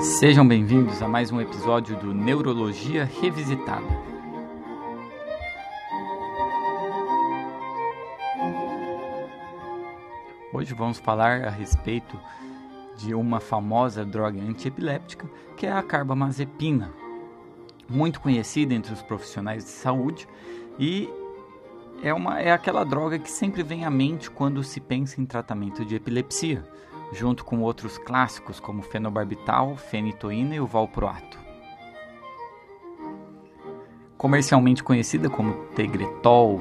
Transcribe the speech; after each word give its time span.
Sejam 0.00 0.46
bem-vindos 0.46 1.00
a 1.02 1.08
mais 1.08 1.30
um 1.30 1.40
episódio 1.40 1.96
do 1.98 2.12
Neurologia 2.12 3.04
Revisitada. 3.04 3.86
Hoje 10.52 10.74
vamos 10.74 10.98
falar 10.98 11.44
a 11.44 11.50
respeito 11.50 12.18
de 12.96 13.14
uma 13.14 13.40
famosa 13.40 14.04
droga 14.04 14.40
antiepiléptica 14.40 15.28
que 15.56 15.66
é 15.66 15.72
a 15.72 15.82
carbamazepina, 15.82 16.92
muito 17.88 18.20
conhecida 18.20 18.74
entre 18.74 18.92
os 18.92 19.02
profissionais 19.02 19.64
de 19.64 19.70
saúde 19.70 20.28
e 20.78 21.08
é, 22.02 22.12
uma, 22.12 22.40
é 22.40 22.52
aquela 22.52 22.84
droga 22.84 23.18
que 23.18 23.30
sempre 23.30 23.62
vem 23.62 23.84
à 23.84 23.90
mente 23.90 24.30
quando 24.30 24.62
se 24.62 24.80
pensa 24.80 25.20
em 25.20 25.26
tratamento 25.26 25.84
de 25.84 25.94
epilepsia 25.94 26.64
junto 27.12 27.44
com 27.44 27.60
outros 27.60 27.98
clássicos 27.98 28.60
como 28.60 28.82
fenobarbital, 28.82 29.76
fenitoína 29.76 30.54
e 30.54 30.60
o 30.60 30.66
valproato. 30.66 31.38
Comercialmente 34.16 34.82
conhecida 34.82 35.28
como 35.28 35.66
Tegretol 35.74 36.60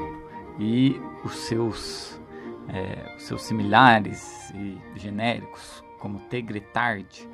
e 0.60 1.00
os 1.24 1.36
seus, 1.36 2.20
é, 2.68 3.16
os 3.16 3.24
seus 3.24 3.44
similares 3.44 4.52
e 4.52 4.78
genéricos 4.96 5.84
como 6.00 6.20
Tegretard, 6.22 7.30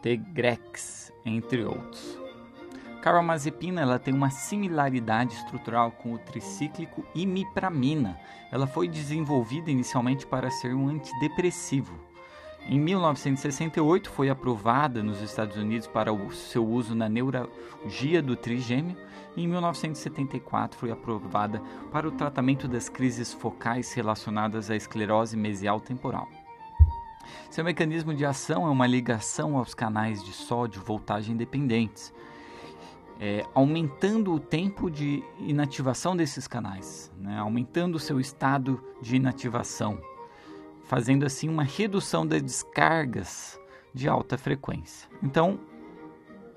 Tegrex, 0.00 1.12
entre 1.24 1.64
outros. 1.64 2.18
Carbamazepina 3.02 3.82
ela 3.82 4.00
tem 4.00 4.12
uma 4.12 4.30
similaridade 4.30 5.34
estrutural 5.34 5.92
com 5.92 6.14
o 6.14 6.18
tricíclico 6.18 7.04
imipramina. 7.14 8.18
Ela 8.50 8.66
foi 8.66 8.88
desenvolvida 8.88 9.70
inicialmente 9.70 10.26
para 10.26 10.50
ser 10.50 10.74
um 10.74 10.88
antidepressivo, 10.88 11.94
em 12.68 12.80
1968 12.80 14.10
foi 14.10 14.28
aprovada 14.28 15.00
nos 15.00 15.22
Estados 15.22 15.56
Unidos 15.56 15.86
para 15.86 16.12
o 16.12 16.32
seu 16.32 16.66
uso 16.66 16.96
na 16.96 17.08
neurologia 17.08 18.20
do 18.20 18.34
trigêmeo 18.34 18.96
e 19.36 19.44
em 19.44 19.48
1974 19.48 20.76
foi 20.76 20.90
aprovada 20.90 21.62
para 21.92 22.08
o 22.08 22.10
tratamento 22.10 22.66
das 22.66 22.88
crises 22.88 23.32
focais 23.32 23.92
relacionadas 23.92 24.68
à 24.68 24.74
esclerose 24.74 25.36
mesial 25.36 25.78
temporal. 25.78 26.28
Seu 27.50 27.64
mecanismo 27.64 28.12
de 28.12 28.24
ação 28.24 28.66
é 28.66 28.70
uma 28.70 28.86
ligação 28.86 29.56
aos 29.56 29.72
canais 29.72 30.22
de 30.24 30.32
sódio 30.32 30.82
voltagem 30.82 31.36
dependentes, 31.36 32.12
é, 33.20 33.46
aumentando 33.54 34.34
o 34.34 34.40
tempo 34.40 34.90
de 34.90 35.22
inativação 35.38 36.16
desses 36.16 36.48
canais, 36.48 37.12
né, 37.16 37.38
aumentando 37.38 37.94
o 37.94 38.00
seu 38.00 38.18
estado 38.18 38.82
de 39.00 39.14
inativação 39.14 40.00
fazendo 40.86 41.26
assim 41.26 41.48
uma 41.48 41.64
redução 41.64 42.26
das 42.26 42.42
descargas 42.42 43.60
de 43.92 44.08
alta 44.08 44.38
frequência. 44.38 45.08
Então, 45.22 45.58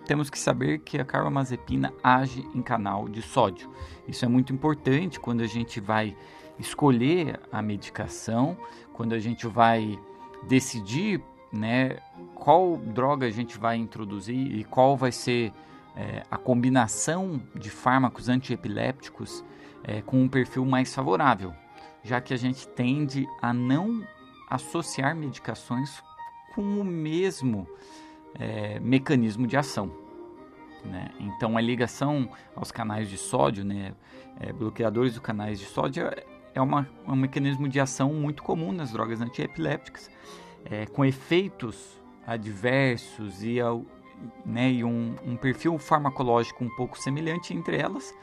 temos 0.05 0.29
que 0.29 0.39
saber 0.39 0.79
que 0.79 0.99
a 0.99 1.05
carbamazepina 1.05 1.93
age 2.03 2.47
em 2.55 2.61
canal 2.61 3.07
de 3.07 3.21
sódio. 3.21 3.69
Isso 4.07 4.25
é 4.25 4.27
muito 4.27 4.51
importante 4.51 5.19
quando 5.19 5.41
a 5.41 5.47
gente 5.47 5.79
vai 5.79 6.15
escolher 6.57 7.39
a 7.51 7.61
medicação, 7.61 8.57
quando 8.93 9.13
a 9.13 9.19
gente 9.19 9.47
vai 9.47 9.99
decidir 10.47 11.21
né, 11.51 11.97
qual 12.35 12.77
droga 12.77 13.25
a 13.25 13.29
gente 13.29 13.57
vai 13.57 13.77
introduzir 13.77 14.59
e 14.59 14.63
qual 14.63 14.97
vai 14.97 15.11
ser 15.11 15.53
é, 15.95 16.23
a 16.29 16.37
combinação 16.37 17.41
de 17.55 17.69
fármacos 17.69 18.29
antiepilépticos 18.29 19.43
é, 19.83 20.01
com 20.01 20.21
um 20.21 20.27
perfil 20.27 20.65
mais 20.65 20.93
favorável, 20.93 21.53
já 22.03 22.19
que 22.21 22.33
a 22.33 22.37
gente 22.37 22.67
tende 22.67 23.27
a 23.41 23.53
não 23.53 24.03
associar 24.49 25.15
medicações 25.15 26.01
com 26.53 26.61
o 26.61 26.83
mesmo 26.83 27.67
é, 28.35 28.79
mecanismo 28.79 29.45
de 29.45 29.55
ação. 29.55 29.91
Né? 30.83 31.09
Então, 31.19 31.57
a 31.57 31.61
ligação 31.61 32.29
aos 32.55 32.71
canais 32.71 33.09
de 33.09 33.17
sódio, 33.17 33.63
né, 33.63 33.93
é, 34.39 34.51
bloqueadores 34.51 35.13
dos 35.13 35.21
canais 35.21 35.59
de 35.59 35.65
sódio, 35.65 36.09
é 36.53 36.61
uma, 36.61 36.87
um 37.07 37.15
mecanismo 37.15 37.67
de 37.67 37.79
ação 37.79 38.13
muito 38.13 38.43
comum 38.43 38.71
nas 38.71 38.91
drogas 38.91 39.21
antiepilépticas, 39.21 40.09
é, 40.65 40.85
com 40.85 41.05
efeitos 41.05 41.99
adversos 42.25 43.43
e, 43.43 43.57
né, 44.45 44.71
e 44.71 44.83
um, 44.83 45.15
um 45.25 45.35
perfil 45.35 45.77
farmacológico 45.77 46.63
um 46.63 46.69
pouco 46.75 46.97
semelhante 46.97 47.53
entre 47.53 47.77
elas, 47.77 48.13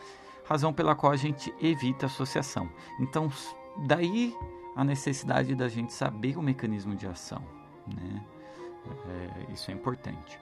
razão 0.44 0.72
pela 0.72 0.94
qual 0.94 1.12
a 1.12 1.16
gente 1.16 1.52
evita 1.60 2.06
associação. 2.06 2.70
Então, 3.00 3.30
daí 3.86 4.34
a 4.76 4.84
necessidade 4.84 5.54
da 5.54 5.68
gente 5.68 5.92
saber 5.92 6.36
o 6.36 6.42
mecanismo 6.42 6.94
de 6.94 7.06
ação. 7.06 7.42
Né? 7.86 8.22
É, 9.08 9.52
isso 9.52 9.70
é 9.70 9.74
importante. 9.74 10.38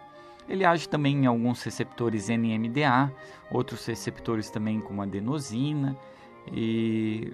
Ele 0.49 0.65
age 0.65 0.89
também 0.89 1.17
em 1.17 1.27
alguns 1.27 1.63
receptores 1.63 2.29
NMDA, 2.29 3.11
outros 3.51 3.87
receptores 3.87 4.51
também 4.51 4.81
como 4.81 5.01
adenosina, 5.01 5.97
e... 6.53 7.33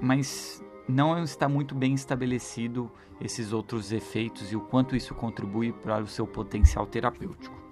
mas 0.00 0.64
não 0.88 1.22
está 1.22 1.48
muito 1.48 1.74
bem 1.74 1.92
estabelecido 1.94 2.90
esses 3.20 3.52
outros 3.52 3.92
efeitos 3.92 4.52
e 4.52 4.56
o 4.56 4.60
quanto 4.60 4.94
isso 4.94 5.14
contribui 5.14 5.72
para 5.72 6.00
o 6.00 6.06
seu 6.06 6.26
potencial 6.26 6.86
terapêutico. 6.86 7.65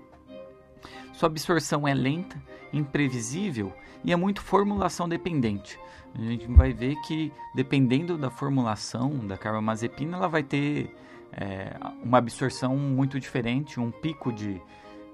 Sua 1.14 1.28
absorção 1.28 1.86
é 1.86 1.94
lenta, 1.94 2.40
imprevisível 2.72 3.72
e 4.04 4.12
é 4.12 4.16
muito 4.16 4.42
formulação 4.42 5.08
dependente. 5.08 5.78
A 6.14 6.20
gente 6.20 6.46
vai 6.48 6.72
ver 6.72 6.96
que, 7.02 7.32
dependendo 7.54 8.18
da 8.18 8.30
formulação 8.30 9.26
da 9.26 9.38
carbamazepina, 9.38 10.16
ela 10.16 10.28
vai 10.28 10.42
ter 10.42 10.94
é, 11.32 11.76
uma 12.02 12.18
absorção 12.18 12.76
muito 12.76 13.18
diferente, 13.18 13.80
um 13.80 13.90
pico 13.90 14.32
de, 14.32 14.60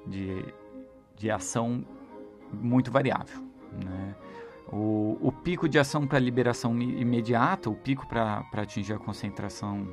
de, 0.06 0.44
de 1.16 1.30
ação 1.30 1.84
muito 2.52 2.90
variável. 2.90 3.42
Né? 3.84 4.14
O, 4.72 5.18
o, 5.20 5.32
pico 5.32 5.68
de 5.68 5.78
ação 5.78 6.06
para 6.06 6.18
liberação 6.18 6.80
imediata, 6.80 7.68
o 7.68 7.74
pico 7.74 8.06
para 8.06 8.44
atingir 8.52 8.94
a 8.94 8.98
concentração 8.98 9.86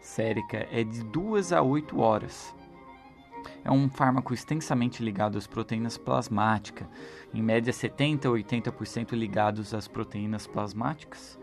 sérica 0.00 0.66
é 0.70 0.84
de 0.84 1.02
2 1.04 1.52
a 1.52 1.62
8 1.62 2.00
horas. 2.00 2.54
É 3.64 3.70
um 3.70 3.88
fármaco 3.88 4.34
extensamente 4.34 5.02
ligado 5.02 5.38
às 5.38 5.46
proteínas 5.46 5.96
plasmáticas, 5.96 6.86
em 7.32 7.42
média 7.42 7.72
70 7.72 8.28
a 8.28 8.30
80% 8.30 9.12
ligados 9.12 9.74
às 9.74 9.88
proteínas 9.88 10.46
plasmáticas. 10.46 11.38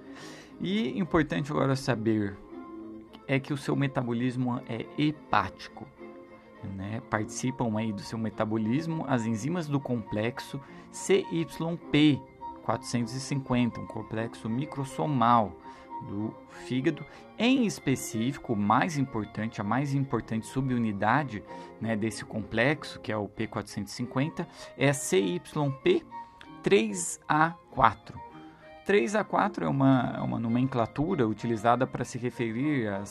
E 0.59 0.97
importante 0.97 1.51
agora 1.51 1.75
saber 1.75 2.37
é 3.27 3.39
que 3.39 3.53
o 3.53 3.57
seu 3.57 3.75
metabolismo 3.75 4.61
é 4.67 4.85
hepático. 4.97 5.87
Né? 6.75 7.01
Participam 7.09 7.77
aí 7.77 7.91
do 7.91 8.01
seu 8.01 8.17
metabolismo 8.17 9.03
as 9.07 9.25
enzimas 9.25 9.67
do 9.67 9.79
complexo 9.79 10.61
CYP 10.91 12.21
450, 12.63 13.79
um 13.79 13.87
complexo 13.87 14.49
microsomal 14.49 15.55
do 16.07 16.33
fígado. 16.65 17.05
Em 17.37 17.65
específico, 17.65 18.55
mais 18.55 18.97
importante, 18.97 19.61
a 19.61 19.63
mais 19.63 19.93
importante 19.93 20.45
subunidade 20.45 21.43
né, 21.79 21.95
desse 21.95 22.23
complexo, 22.23 22.99
que 22.99 23.11
é 23.11 23.17
o 23.17 23.27
P450, 23.27 24.45
é 24.77 24.89
a 24.89 24.93
CYP 24.93 26.05
3A4. 26.63 28.15
3A4 28.85 29.61
é 29.61 29.67
uma, 29.67 30.13
é 30.17 30.21
uma 30.21 30.39
nomenclatura 30.39 31.27
utilizada 31.27 31.85
para 31.85 32.03
se 32.03 32.17
referir 32.17 32.87
a 32.87 33.03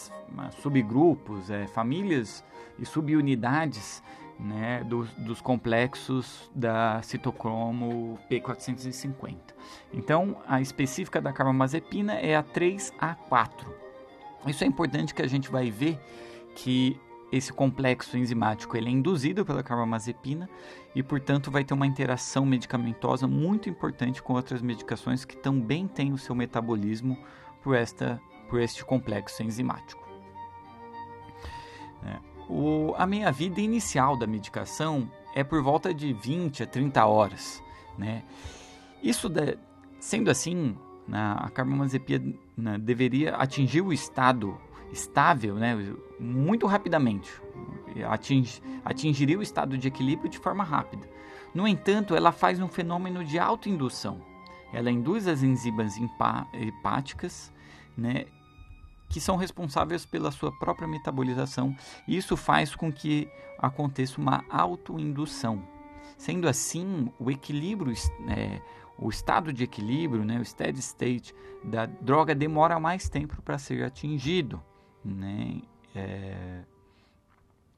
subgrupos, 0.50 1.50
é, 1.50 1.66
famílias 1.66 2.44
e 2.78 2.84
subunidades 2.84 4.02
né, 4.40 4.82
dos, 4.84 5.12
dos 5.14 5.40
complexos 5.40 6.50
da 6.54 7.02
citocromo 7.02 8.18
P450. 8.30 9.36
Então, 9.92 10.36
a 10.46 10.60
específica 10.60 11.20
da 11.20 11.32
carbamazepina 11.32 12.14
é 12.14 12.34
a 12.34 12.42
3A4. 12.42 13.66
Isso 14.46 14.64
é 14.64 14.66
importante 14.66 15.14
que 15.14 15.22
a 15.22 15.26
gente 15.26 15.50
vai 15.50 15.70
ver 15.70 15.98
que 16.54 16.98
esse 17.30 17.52
complexo 17.52 18.18
enzimático 18.18 18.76
ele 18.76 18.88
é 18.88 18.92
induzido 18.92 19.44
pela 19.44 19.62
carbamazepina 19.62 20.48
e, 20.94 21.02
portanto, 21.02 21.50
vai 21.50 21.62
ter 21.62 21.74
uma 21.74 21.86
interação 21.86 22.44
medicamentosa 22.44 23.26
muito 23.26 23.68
importante 23.68 24.22
com 24.22 24.32
outras 24.32 24.60
medicações 24.62 25.24
que 25.24 25.36
também 25.36 25.86
têm 25.86 26.12
o 26.12 26.18
seu 26.18 26.34
metabolismo 26.34 27.16
por, 27.62 27.76
esta, 27.76 28.20
por 28.48 28.60
este 28.60 28.84
complexo 28.84 29.42
enzimático. 29.42 30.08
É. 32.04 32.29
O, 32.50 32.94
a 32.98 33.06
meia-vida 33.06 33.60
inicial 33.60 34.16
da 34.16 34.26
medicação 34.26 35.08
é 35.36 35.44
por 35.44 35.62
volta 35.62 35.94
de 35.94 36.12
20 36.12 36.64
a 36.64 36.66
30 36.66 37.06
horas. 37.06 37.62
Né? 37.96 38.24
Isso, 39.00 39.28
de, 39.28 39.56
sendo 40.00 40.30
assim, 40.30 40.76
né, 41.06 41.36
a 41.38 41.48
carbamazepina 41.48 42.34
né, 42.56 42.76
deveria 42.76 43.36
atingir 43.36 43.82
o 43.82 43.92
estado 43.92 44.58
estável 44.92 45.54
né, 45.54 45.94
muito 46.18 46.66
rapidamente. 46.66 47.30
Ating, 48.08 48.44
atingiria 48.84 49.38
o 49.38 49.42
estado 49.42 49.78
de 49.78 49.86
equilíbrio 49.86 50.28
de 50.28 50.38
forma 50.38 50.64
rápida. 50.64 51.08
No 51.54 51.68
entanto, 51.68 52.16
ela 52.16 52.32
faz 52.32 52.60
um 52.60 52.68
fenômeno 52.68 53.24
de 53.24 53.38
autoindução. 53.38 54.20
Ela 54.72 54.90
induz 54.90 55.26
as 55.26 55.42
enzimas 55.42 55.94
hepáticas 56.52 57.52
né, 57.96 58.26
que 59.10 59.20
são 59.20 59.36
responsáveis 59.36 60.06
pela 60.06 60.30
sua 60.30 60.56
própria 60.56 60.88
metabolização. 60.88 61.76
E 62.06 62.16
isso 62.16 62.36
faz 62.36 62.74
com 62.74 62.90
que 62.90 63.28
aconteça 63.58 64.20
uma 64.20 64.44
autoindução. 64.48 65.62
Sendo 66.16 66.48
assim, 66.48 67.12
o 67.18 67.30
equilíbrio, 67.30 67.92
é, 68.28 68.62
o 68.96 69.08
estado 69.10 69.52
de 69.52 69.64
equilíbrio, 69.64 70.24
né, 70.24 70.38
o 70.38 70.44
steady 70.44 70.78
state 70.78 71.34
da 71.64 71.86
droga 71.86 72.34
demora 72.34 72.78
mais 72.78 73.08
tempo 73.08 73.42
para 73.42 73.58
ser 73.58 73.84
atingido. 73.84 74.62
Né? 75.04 75.60
É, 75.94 76.62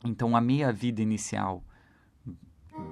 então, 0.05 0.37
a 0.37 0.41
meia-vida 0.41 1.01
inicial 1.01 1.65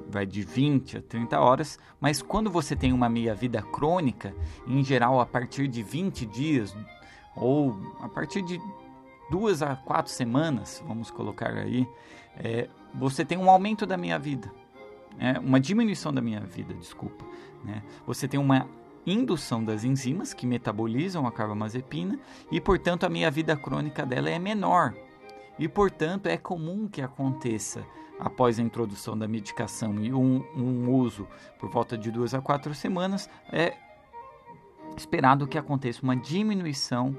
vai 0.08 0.24
de 0.24 0.42
20 0.42 0.98
a 0.98 1.02
30 1.02 1.38
horas, 1.40 1.78
mas 2.00 2.22
quando 2.22 2.50
você 2.50 2.74
tem 2.74 2.92
uma 2.92 3.08
meia-vida 3.08 3.60
crônica, 3.62 4.34
em 4.66 4.82
geral 4.84 5.20
a 5.20 5.26
partir 5.26 5.68
de 5.68 5.82
20 5.82 6.26
dias 6.26 6.74
ou 7.36 7.76
a 8.00 8.08
partir 8.08 8.42
de 8.42 8.60
duas 9.30 9.62
a 9.62 9.76
quatro 9.76 10.12
semanas, 10.12 10.82
vamos 10.86 11.10
colocar 11.10 11.52
aí, 11.54 11.86
é, 12.36 12.68
você 12.94 13.24
tem 13.24 13.38
um 13.38 13.48
aumento 13.48 13.86
da 13.86 13.96
meia-vida, 13.96 14.50
é, 15.18 15.38
uma 15.38 15.60
diminuição 15.60 16.12
da 16.12 16.20
meia-vida, 16.20 16.74
desculpa. 16.74 17.24
Né? 17.64 17.82
Você 18.06 18.26
tem 18.26 18.40
uma 18.40 18.68
indução 19.06 19.64
das 19.64 19.84
enzimas 19.84 20.34
que 20.34 20.46
metabolizam 20.46 21.26
a 21.26 21.32
carbamazepina 21.32 22.18
e, 22.50 22.60
portanto, 22.60 23.04
a 23.04 23.08
meia-vida 23.08 23.56
crônica 23.56 24.04
dela 24.04 24.28
é 24.28 24.38
menor. 24.38 24.94
E, 25.58 25.68
portanto, 25.68 26.26
é 26.26 26.36
comum 26.36 26.88
que 26.88 27.02
aconteça 27.02 27.84
após 28.18 28.58
a 28.58 28.62
introdução 28.62 29.16
da 29.16 29.26
medicação 29.26 30.02
e 30.02 30.12
um, 30.12 30.44
um 30.54 30.90
uso 30.90 31.26
por 31.58 31.70
volta 31.70 31.96
de 31.96 32.10
duas 32.10 32.34
a 32.34 32.40
quatro 32.40 32.74
semanas, 32.74 33.28
é 33.50 33.76
esperado 35.00 35.46
que 35.46 35.58
aconteça 35.58 36.02
uma 36.02 36.14
diminuição 36.14 37.16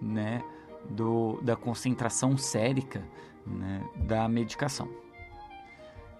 né, 0.00 0.42
do, 0.88 1.40
da 1.42 1.56
concentração 1.56 2.36
sérica 2.36 3.02
né, 3.46 3.84
da 3.96 4.28
medicação. 4.28 4.88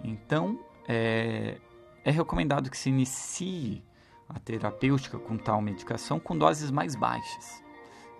Então, 0.02 0.58
é, 0.86 1.58
é 2.04 2.10
recomendado 2.10 2.70
que 2.70 2.76
se 2.76 2.88
inicie 2.88 3.82
a 4.28 4.38
terapêutica 4.38 5.18
com 5.18 5.36
tal 5.36 5.62
medicação 5.62 6.18
com 6.18 6.36
doses 6.36 6.70
mais 6.70 6.94
baixas. 6.94 7.62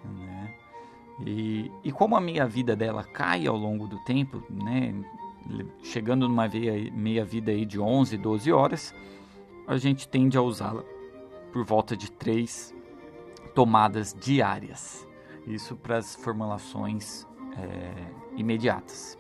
Né? 0.05 0.55
E, 1.27 1.71
e 1.83 1.93
como 1.93 2.17
a 2.17 2.21
meia-vida 2.21 2.77
dela 2.77 3.05
cai 3.05 3.47
ao 3.47 3.57
longo 3.57 3.87
do 3.87 3.99
tempo, 4.05 4.43
né, 4.51 4.95
chegando 5.83 6.29
numa 6.29 6.49
meia-vida 6.93 7.51
aí 7.51 7.67
de 7.67 7.79
11, 7.79 8.17
12 8.17 8.53
horas, 8.53 8.95
a 9.67 9.77
gente 9.77 10.09
tende 10.09 10.37
a 10.37 10.43
usá-la 10.43 10.83
por 11.53 11.65
volta 11.65 11.97
de 11.97 12.11
3 12.11 12.74
tomadas 13.55 14.15
diárias. 14.19 15.07
Isso 15.47 15.77
para 15.77 15.99
as 15.99 16.15
formulações 16.15 17.27
é, 17.57 17.93
imediatas. 18.37 19.19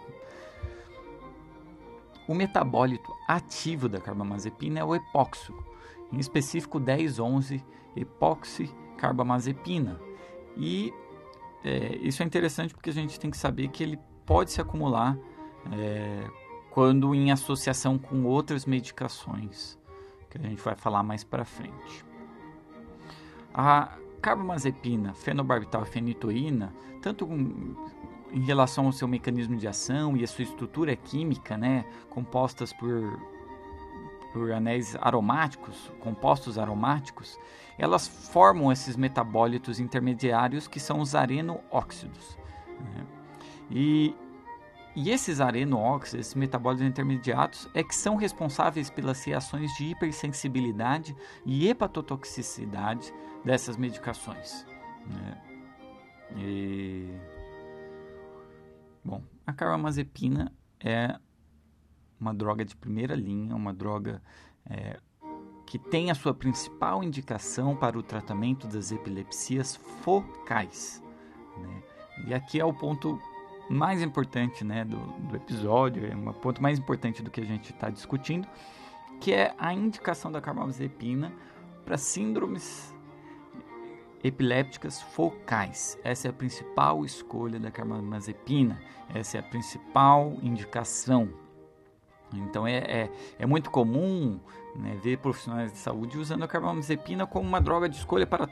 O 2.27 2.35
metabólito 2.35 3.13
ativo 3.29 3.89
da 3.89 4.01
carbamazepina 4.01 4.81
é 4.81 4.85
o 4.85 4.95
epóxio, 4.95 5.55
em 6.11 6.19
específico 6.19 6.81
10-11 6.81 7.63
epoxicarbamazepina. 7.95 10.01
E 10.57 10.93
é, 11.63 11.97
isso 11.97 12.23
é 12.23 12.27
interessante 12.27 12.75
porque 12.75 12.91
a 12.91 12.95
gente 12.95 13.21
tem 13.21 13.31
que 13.31 13.37
saber 13.37 13.69
que 13.69 13.83
ele 13.83 13.99
pode 14.25 14.53
se 14.53 14.61
acumular 14.61 15.19
é, 15.73 16.27
quando 16.71 17.15
em 17.15 17.31
associação 17.31 17.99
com 17.99 18.25
outras 18.25 18.65
medicações, 18.65 19.79
que 20.31 20.39
a 20.39 20.41
gente 20.41 20.63
vai 20.63 20.75
falar 20.75 21.03
mais 21.03 21.23
para 21.23 21.45
frente. 21.45 22.05
A 23.53 23.99
carbamazepina, 24.25 25.13
fenobarbital 25.13 25.83
e 25.83 25.87
fenitoína, 25.87 26.73
tanto 27.03 27.27
com, 27.27 27.77
em 28.33 28.41
relação 28.41 28.87
ao 28.87 28.93
seu 28.93 29.07
mecanismo 29.07 29.55
de 29.55 29.69
ação 29.69 30.17
e 30.17 30.25
a 30.25 30.27
sua 30.27 30.45
estrutura 30.45 30.97
química, 30.97 31.59
né, 31.59 31.85
compostas 32.09 32.73
por, 32.73 33.21
por 34.33 34.51
anéis 34.51 34.97
aromáticos, 34.99 35.93
compostos 36.01 36.57
aromáticos, 36.57 37.39
elas 37.79 38.09
formam 38.09 38.73
esses 38.73 38.97
metabólitos 38.97 39.79
intermediários 39.79 40.67
que 40.67 40.81
são 40.81 41.01
os 41.01 41.15
arenoóxidos. 41.15 42.39
Né? 42.81 43.07
E 43.71 44.15
e 44.97 45.11
esses 45.11 45.41
arenoóxidos, 45.41 46.21
esses 46.21 46.35
metabólitos 46.35 46.87
intermediatos, 46.87 47.69
é 47.75 47.83
que 47.83 47.95
são 47.95 48.15
responsáveis 48.15 48.91
pelas 48.91 49.25
reações 49.25 49.73
de 49.75 49.87
hipersensibilidade 49.87 51.17
e 51.45 51.69
hepatotoxicidade 51.69 53.13
dessas 53.45 53.77
medicações. 53.77 54.65
Né? 55.07 55.43
E... 56.37 57.09
Bom, 59.05 59.23
a 59.45 59.53
carbamazepina 59.53 60.53
é 60.79 61.19
uma 62.21 62.33
droga 62.33 62.65
de 62.65 62.77
primeira 62.77 63.17
linha, 63.17 63.57
uma 63.57 63.75
droga 63.75 64.23
é, 64.65 64.99
que 65.67 65.79
tem 65.79 66.11
a 66.11 66.15
sua 66.15 66.33
principal 66.33 67.03
indicação 67.03 67.75
para 67.75 67.99
o 67.99 68.03
tratamento 68.03 68.69
das 68.69 68.93
epilepsias 68.93 69.75
focais. 69.75 71.03
Né? 71.59 71.83
E 72.29 72.35
aqui 72.35 72.61
é 72.61 72.65
o 72.65 72.73
ponto 72.73 73.21
mais 73.69 74.03
importante 74.03 74.65
né, 74.65 74.85
do, 74.85 74.97
do 74.97 75.37
episódio, 75.37 76.07
é 76.07 76.15
um 76.15 76.33
ponto 76.33 76.63
mais 76.63 76.79
importante 76.79 77.23
do 77.23 77.31
que 77.31 77.41
a 77.41 77.45
gente 77.45 77.73
está 77.73 77.91
discutindo, 77.91 78.47
que 79.21 79.33
é 79.33 79.55
a 79.59 79.73
indicação 79.73 80.31
da 80.31 80.41
carbamazepina 80.41 81.33
para 81.85 81.97
síndromes 81.97 82.95
epilépticas 84.23 85.03
focais. 85.03 85.99
Essa 86.03 86.29
é 86.29 86.31
a 86.31 86.33
principal 86.33 87.05
escolha 87.05 87.61
da 87.61 87.71
carbamazepina, 87.71 88.81
essa 89.15 89.37
é 89.37 89.41
a 89.41 89.43
principal 89.43 90.37
indicação. 90.43 91.29
Então 92.33 92.67
é, 92.67 92.79
é, 92.79 93.11
é 93.39 93.47
muito 93.47 93.71
comum 93.71 94.41
né, 94.75 94.99
ver 95.03 95.19
profissionais 95.19 95.73
de 95.73 95.79
saúde 95.79 96.19
usando 96.19 96.43
a 96.43 96.49
carbamazepina 96.49 97.27
como 97.27 97.47
uma 97.47 97.61
droga 97.61 97.89
de 97.89 97.97
escolha 97.97 98.27
para 98.27 98.49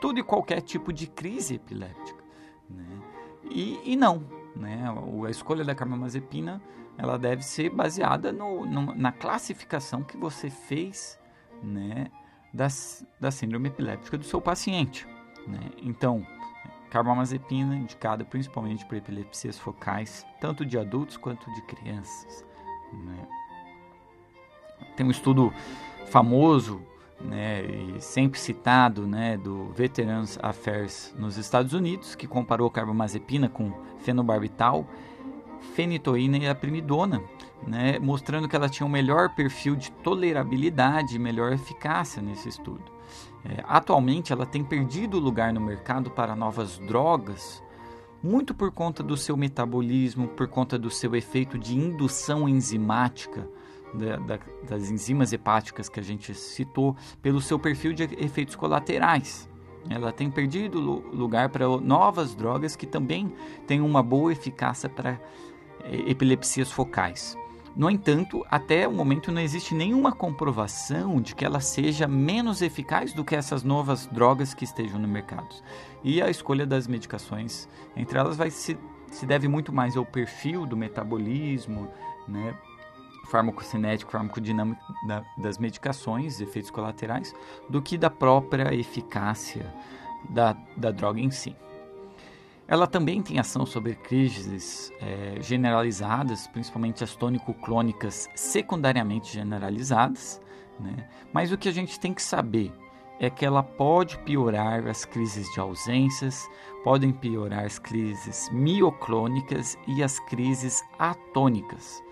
todo 0.00 0.18
e 0.18 0.22
qualquer 0.22 0.60
tipo 0.60 0.92
de 0.92 1.06
crise 1.06 1.56
epiléptica. 1.56 2.22
Né? 2.70 3.02
E, 3.50 3.92
e 3.92 3.96
não, 3.96 4.24
né? 4.56 4.84
A 5.26 5.30
escolha 5.30 5.64
da 5.64 5.74
carbamazepina 5.74 6.60
ela 6.98 7.18
deve 7.18 7.42
ser 7.42 7.70
baseada 7.70 8.32
no, 8.32 8.64
no, 8.64 8.94
na 8.94 9.12
classificação 9.12 10.02
que 10.02 10.16
você 10.16 10.48
fez 10.48 11.18
né, 11.62 12.10
das, 12.52 13.06
da 13.20 13.30
síndrome 13.30 13.68
epiléptica 13.68 14.16
do 14.16 14.24
seu 14.24 14.40
paciente. 14.40 15.06
Né? 15.46 15.60
Então, 15.82 16.26
carbamazepina 16.90 17.76
indicada 17.76 18.24
principalmente 18.24 18.84
para 18.86 18.96
epilepsias 18.96 19.58
focais, 19.58 20.26
tanto 20.40 20.64
de 20.64 20.78
adultos 20.78 21.16
quanto 21.16 21.52
de 21.52 21.62
crianças. 21.62 22.44
Né? 22.92 23.28
Tem 24.96 25.06
um 25.06 25.10
estudo 25.10 25.52
famoso 26.06 26.80
né, 27.20 27.64
e 27.64 28.00
sempre 28.00 28.38
citado, 28.38 29.06
né, 29.06 29.36
do 29.36 29.72
Veterans 29.72 30.38
Affairs 30.42 31.14
nos 31.18 31.36
Estados 31.36 31.72
Unidos, 31.72 32.14
que 32.14 32.26
comparou 32.26 32.70
carbamazepina 32.70 33.48
com 33.48 33.72
fenobarbital, 34.00 34.86
fenitoína 35.74 36.38
e 36.38 36.48
aprimidona, 36.48 37.22
né, 37.66 37.98
mostrando 37.98 38.48
que 38.48 38.56
ela 38.56 38.68
tinha 38.68 38.86
um 38.86 38.90
melhor 38.90 39.34
perfil 39.34 39.74
de 39.74 39.90
tolerabilidade 39.90 41.16
e 41.16 41.18
melhor 41.18 41.52
eficácia 41.52 42.22
nesse 42.22 42.48
estudo. 42.48 42.84
É, 43.44 43.62
atualmente, 43.66 44.32
ela 44.32 44.44
tem 44.44 44.64
perdido 44.64 45.18
lugar 45.18 45.52
no 45.52 45.60
mercado 45.60 46.10
para 46.10 46.34
novas 46.34 46.78
drogas, 46.78 47.62
muito 48.22 48.54
por 48.54 48.72
conta 48.72 49.02
do 49.02 49.16
seu 49.16 49.36
metabolismo, 49.36 50.28
por 50.28 50.48
conta 50.48 50.78
do 50.78 50.90
seu 50.90 51.14
efeito 51.14 51.58
de 51.58 51.76
indução 51.76 52.48
enzimática, 52.48 53.48
da, 53.94 54.16
da, 54.16 54.38
das 54.68 54.90
enzimas 54.90 55.32
hepáticas 55.32 55.88
que 55.88 56.00
a 56.00 56.02
gente 56.02 56.34
citou, 56.34 56.96
pelo 57.22 57.40
seu 57.40 57.58
perfil 57.58 57.92
de 57.92 58.04
efeitos 58.18 58.56
colaterais. 58.56 59.48
Ela 59.88 60.12
tem 60.12 60.30
perdido 60.30 60.80
lugar 60.80 61.48
para 61.48 61.66
novas 61.78 62.34
drogas 62.34 62.74
que 62.74 62.86
também 62.86 63.32
têm 63.66 63.80
uma 63.80 64.02
boa 64.02 64.32
eficácia 64.32 64.88
para 64.88 65.20
eh, 65.84 66.10
epilepsias 66.10 66.70
focais. 66.70 67.36
No 67.76 67.90
entanto, 67.90 68.42
até 68.50 68.88
o 68.88 68.92
momento 68.92 69.30
não 69.30 69.40
existe 69.40 69.74
nenhuma 69.74 70.10
comprovação 70.10 71.20
de 71.20 71.34
que 71.34 71.44
ela 71.44 71.60
seja 71.60 72.08
menos 72.08 72.62
eficaz 72.62 73.12
do 73.12 73.22
que 73.22 73.36
essas 73.36 73.62
novas 73.62 74.06
drogas 74.06 74.54
que 74.54 74.64
estejam 74.64 74.98
no 74.98 75.06
mercado. 75.06 75.54
E 76.02 76.22
a 76.22 76.30
escolha 76.30 76.64
das 76.64 76.86
medicações 76.86 77.68
entre 77.94 78.18
elas 78.18 78.36
vai 78.36 78.50
se, 78.50 78.78
se 79.10 79.26
deve 79.26 79.46
muito 79.46 79.74
mais 79.74 79.94
ao 79.94 80.06
perfil 80.06 80.64
do 80.64 80.74
metabolismo, 80.74 81.88
né, 82.26 82.56
farmacocinético, 83.26 84.10
farmacodinâmico 84.10 84.80
da, 85.06 85.24
das 85.36 85.58
medicações, 85.58 86.40
efeitos 86.40 86.70
colaterais, 86.70 87.34
do 87.68 87.82
que 87.82 87.98
da 87.98 88.10
própria 88.10 88.74
eficácia 88.74 89.72
da, 90.28 90.56
da 90.76 90.90
droga 90.90 91.20
em 91.20 91.30
si. 91.30 91.54
Ela 92.68 92.86
também 92.86 93.22
tem 93.22 93.38
ação 93.38 93.64
sobre 93.64 93.94
crises 93.94 94.92
é, 95.00 95.40
generalizadas, 95.40 96.48
principalmente 96.48 97.04
as 97.04 97.14
tônico-clônicas 97.14 98.28
secundariamente 98.34 99.32
generalizadas, 99.32 100.40
né? 100.80 101.08
mas 101.32 101.52
o 101.52 101.58
que 101.58 101.68
a 101.68 101.72
gente 101.72 102.00
tem 102.00 102.12
que 102.12 102.22
saber 102.22 102.72
é 103.20 103.30
que 103.30 103.46
ela 103.46 103.62
pode 103.62 104.18
piorar 104.18 104.86
as 104.88 105.04
crises 105.04 105.50
de 105.52 105.60
ausências, 105.60 106.48
podem 106.82 107.12
piorar 107.12 107.64
as 107.64 107.78
crises 107.78 108.50
mioclônicas 108.52 109.78
e 109.86 110.02
as 110.02 110.18
crises 110.20 110.82
atônicas. 110.98 112.02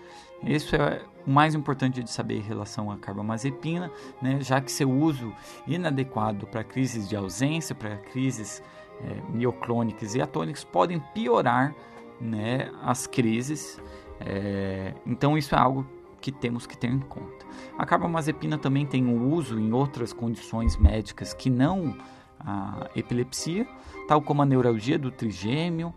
Isso 0.45 0.75
é 0.75 1.01
o 1.25 1.31
mais 1.31 1.55
importante 1.55 2.03
de 2.03 2.09
saber 2.09 2.37
em 2.37 2.41
relação 2.41 2.91
à 2.91 2.97
carbamazepina, 2.97 3.91
né, 4.21 4.39
já 4.41 4.61
que 4.61 4.71
seu 4.71 4.91
uso 4.91 5.33
inadequado 5.65 6.45
para 6.45 6.63
crises 6.63 7.09
de 7.09 7.15
ausência, 7.15 7.73
para 7.73 7.97
crises 7.97 8.61
é, 9.01 9.21
mioclônicas 9.33 10.13
e 10.13 10.21
atônicas, 10.21 10.63
podem 10.63 10.99
piorar 11.13 11.73
né, 12.21 12.71
as 12.83 13.07
crises. 13.07 13.81
É, 14.19 14.93
então, 15.05 15.37
isso 15.37 15.55
é 15.55 15.57
algo 15.57 15.85
que 16.21 16.31
temos 16.31 16.65
que 16.65 16.77
ter 16.77 16.89
em 16.89 16.99
conta. 16.99 17.45
A 17.77 17.85
carbamazepina 17.85 18.57
também 18.57 18.85
tem 18.85 19.05
um 19.05 19.31
uso 19.33 19.59
em 19.59 19.71
outras 19.73 20.13
condições 20.13 20.77
médicas 20.77 21.33
que 21.33 21.49
não 21.49 21.95
a 22.39 22.89
epilepsia, 22.95 23.67
tal 24.07 24.21
como 24.21 24.41
a 24.41 24.45
neuralgia 24.45 24.99
do 24.99 25.09
trigêmeo, 25.09 25.93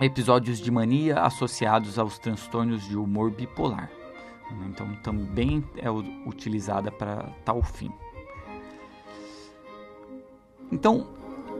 episódios 0.00 0.58
de 0.58 0.70
mania 0.70 1.20
associados 1.20 1.98
aos 1.98 2.18
transtornos 2.18 2.86
de 2.86 2.96
humor 2.96 3.30
bipolar. 3.30 3.90
Então, 4.66 4.94
também 5.02 5.64
é 5.76 5.90
utilizada 5.90 6.90
para 6.90 7.30
tal 7.44 7.62
fim. 7.62 7.90
Então, 10.70 11.08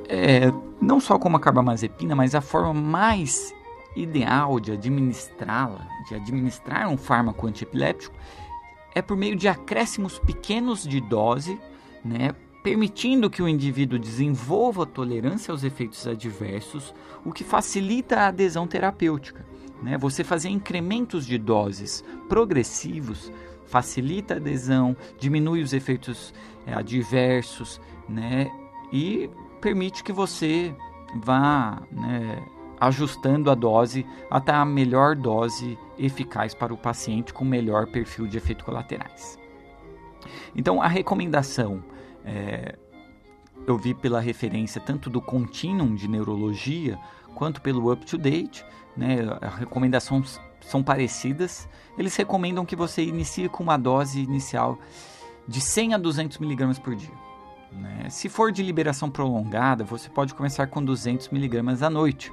é, 0.08 0.52
não 0.80 1.00
só 1.00 1.18
como 1.18 1.36
a 1.36 1.40
carbamazepina, 1.40 2.14
mas 2.14 2.34
a 2.34 2.40
forma 2.40 2.72
mais 2.72 3.54
ideal 3.96 4.60
de 4.60 4.72
administrá-la, 4.72 5.86
de 6.06 6.14
administrar 6.14 6.88
um 6.88 6.96
fármaco 6.96 7.46
antiepiléptico, 7.46 8.14
é 8.94 9.02
por 9.02 9.16
meio 9.16 9.36
de 9.36 9.48
acréscimos 9.48 10.18
pequenos 10.18 10.82
de 10.82 11.00
dose, 11.00 11.60
né, 12.04 12.34
permitindo 12.66 13.30
que 13.30 13.40
o 13.40 13.48
indivíduo 13.48 13.96
desenvolva 13.96 14.84
tolerância 14.84 15.52
aos 15.52 15.62
efeitos 15.62 16.04
adversos, 16.04 16.92
o 17.24 17.32
que 17.32 17.44
facilita 17.44 18.16
a 18.16 18.26
adesão 18.26 18.66
terapêutica. 18.66 19.46
Né? 19.80 19.96
Você 19.96 20.24
fazer 20.24 20.48
incrementos 20.48 21.24
de 21.24 21.38
doses 21.38 22.04
progressivos 22.28 23.30
facilita 23.66 24.34
a 24.34 24.38
adesão, 24.38 24.96
diminui 25.16 25.62
os 25.62 25.72
efeitos 25.72 26.34
é, 26.66 26.74
adversos 26.74 27.80
né? 28.08 28.50
e 28.92 29.30
permite 29.60 30.02
que 30.02 30.12
você 30.12 30.74
vá 31.22 31.80
né, 31.92 32.44
ajustando 32.80 33.48
a 33.48 33.54
dose 33.54 34.04
até 34.28 34.50
a 34.50 34.64
melhor 34.64 35.14
dose 35.14 35.78
eficaz 35.96 36.52
para 36.52 36.74
o 36.74 36.76
paciente 36.76 37.32
com 37.32 37.44
melhor 37.44 37.86
perfil 37.86 38.26
de 38.26 38.36
efeitos 38.36 38.64
colaterais. 38.64 39.38
Então, 40.52 40.82
a 40.82 40.88
recomendação 40.88 41.80
é, 42.26 42.76
eu 43.66 43.78
vi 43.78 43.94
pela 43.94 44.20
referência 44.20 44.80
tanto 44.80 45.08
do 45.08 45.20
Continuum 45.20 45.94
de 45.94 46.08
Neurologia 46.08 46.98
quanto 47.34 47.62
pelo 47.62 47.92
Up 47.92 48.04
to 48.04 48.18
Date, 48.18 48.64
né, 48.96 49.18
as 49.40 49.54
recomendações 49.54 50.40
são 50.60 50.82
parecidas. 50.82 51.68
Eles 51.96 52.16
recomendam 52.16 52.64
que 52.64 52.74
você 52.74 53.02
inicie 53.02 53.48
com 53.48 53.62
uma 53.62 53.76
dose 53.76 54.20
inicial 54.20 54.78
de 55.46 55.60
100 55.60 55.94
a 55.94 55.98
200 55.98 56.40
mg 56.40 56.80
por 56.80 56.96
dia. 56.96 57.14
Né? 57.70 58.08
Se 58.10 58.28
for 58.28 58.50
de 58.50 58.62
liberação 58.62 59.10
prolongada, 59.10 59.84
você 59.84 60.08
pode 60.08 60.34
começar 60.34 60.66
com 60.66 60.82
200 60.82 61.28
mg 61.28 61.84
à 61.84 61.90
noite. 61.90 62.32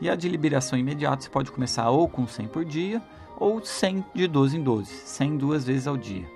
E 0.00 0.08
a 0.08 0.14
de 0.14 0.28
liberação 0.28 0.78
imediata, 0.78 1.22
você 1.22 1.30
pode 1.30 1.50
começar 1.50 1.88
ou 1.88 2.08
com 2.08 2.26
100 2.26 2.48
por 2.48 2.64
dia 2.64 3.02
ou 3.38 3.64
100 3.64 4.04
de 4.14 4.28
12 4.28 4.58
em 4.58 4.62
12, 4.62 4.92
100 4.92 5.36
duas 5.38 5.64
vezes 5.64 5.86
ao 5.86 5.96
dia 5.96 6.28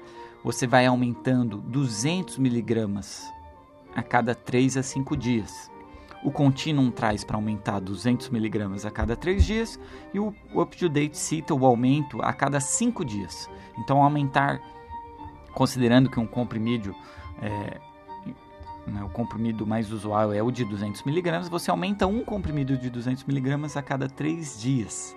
você 0.42 0.66
vai 0.66 0.86
aumentando 0.86 1.58
200 1.58 2.38
miligramas 2.38 3.24
a 3.94 4.02
cada 4.02 4.34
3 4.34 4.76
a 4.76 4.82
5 4.82 5.16
dias. 5.16 5.70
O 6.22 6.32
Continuum 6.32 6.90
traz 6.90 7.22
para 7.22 7.36
aumentar 7.36 7.80
200 7.80 8.28
miligramas 8.30 8.84
a 8.84 8.90
cada 8.90 9.16
3 9.16 9.44
dias 9.44 9.80
e 10.12 10.18
o 10.18 10.34
UpToDate 10.52 11.16
cita 11.16 11.54
o 11.54 11.64
aumento 11.64 12.20
a 12.22 12.32
cada 12.32 12.60
5 12.60 13.04
dias. 13.04 13.48
Então, 13.78 14.02
aumentar, 14.02 14.60
considerando 15.54 16.10
que 16.10 16.18
um 16.18 16.26
comprimido, 16.26 16.94
é, 17.40 17.80
né, 18.86 19.02
o 19.04 19.08
comprimido 19.10 19.66
mais 19.66 19.92
usual 19.92 20.32
é 20.32 20.42
o 20.42 20.50
de 20.50 20.64
200 20.64 21.02
miligramas, 21.04 21.48
você 21.48 21.70
aumenta 21.70 22.06
um 22.06 22.24
comprimido 22.24 22.76
de 22.76 22.90
200 22.90 23.24
miligramas 23.24 23.76
a 23.76 23.82
cada 23.82 24.08
3 24.08 24.60
dias. 24.60 25.16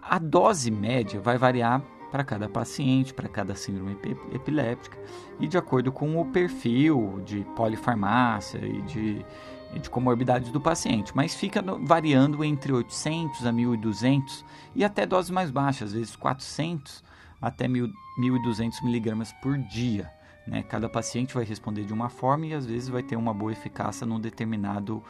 A 0.00 0.18
dose 0.18 0.70
média 0.70 1.20
vai 1.20 1.36
variar 1.36 1.82
para 2.12 2.22
cada 2.22 2.46
paciente, 2.46 3.14
para 3.14 3.26
cada 3.26 3.54
síndrome 3.54 3.96
epiléptica 4.30 4.98
e 5.40 5.48
de 5.48 5.56
acordo 5.56 5.90
com 5.90 6.20
o 6.20 6.26
perfil 6.26 7.22
de 7.24 7.42
polifarmácia 7.56 8.58
e 8.58 8.82
de, 8.82 9.24
e 9.72 9.78
de 9.78 9.88
comorbidades 9.88 10.52
do 10.52 10.60
paciente, 10.60 11.10
mas 11.16 11.34
fica 11.34 11.64
variando 11.80 12.44
entre 12.44 12.70
800 12.70 13.46
a 13.46 13.50
1200 13.50 14.44
e 14.74 14.84
até 14.84 15.06
doses 15.06 15.30
mais 15.30 15.50
baixas, 15.50 15.88
às 15.88 15.94
vezes 15.94 16.14
400 16.14 17.02
até 17.40 17.66
1200 17.66 18.82
miligramas 18.82 19.32
por 19.42 19.56
dia. 19.56 20.10
Né? 20.46 20.62
Cada 20.62 20.90
paciente 20.90 21.32
vai 21.32 21.44
responder 21.44 21.84
de 21.84 21.94
uma 21.94 22.10
forma 22.10 22.44
e 22.44 22.52
às 22.52 22.66
vezes 22.66 22.90
vai 22.90 23.02
ter 23.02 23.16
uma 23.16 23.32
boa 23.32 23.52
eficácia 23.52 24.06
num 24.06 24.20
determinado, 24.20 25.02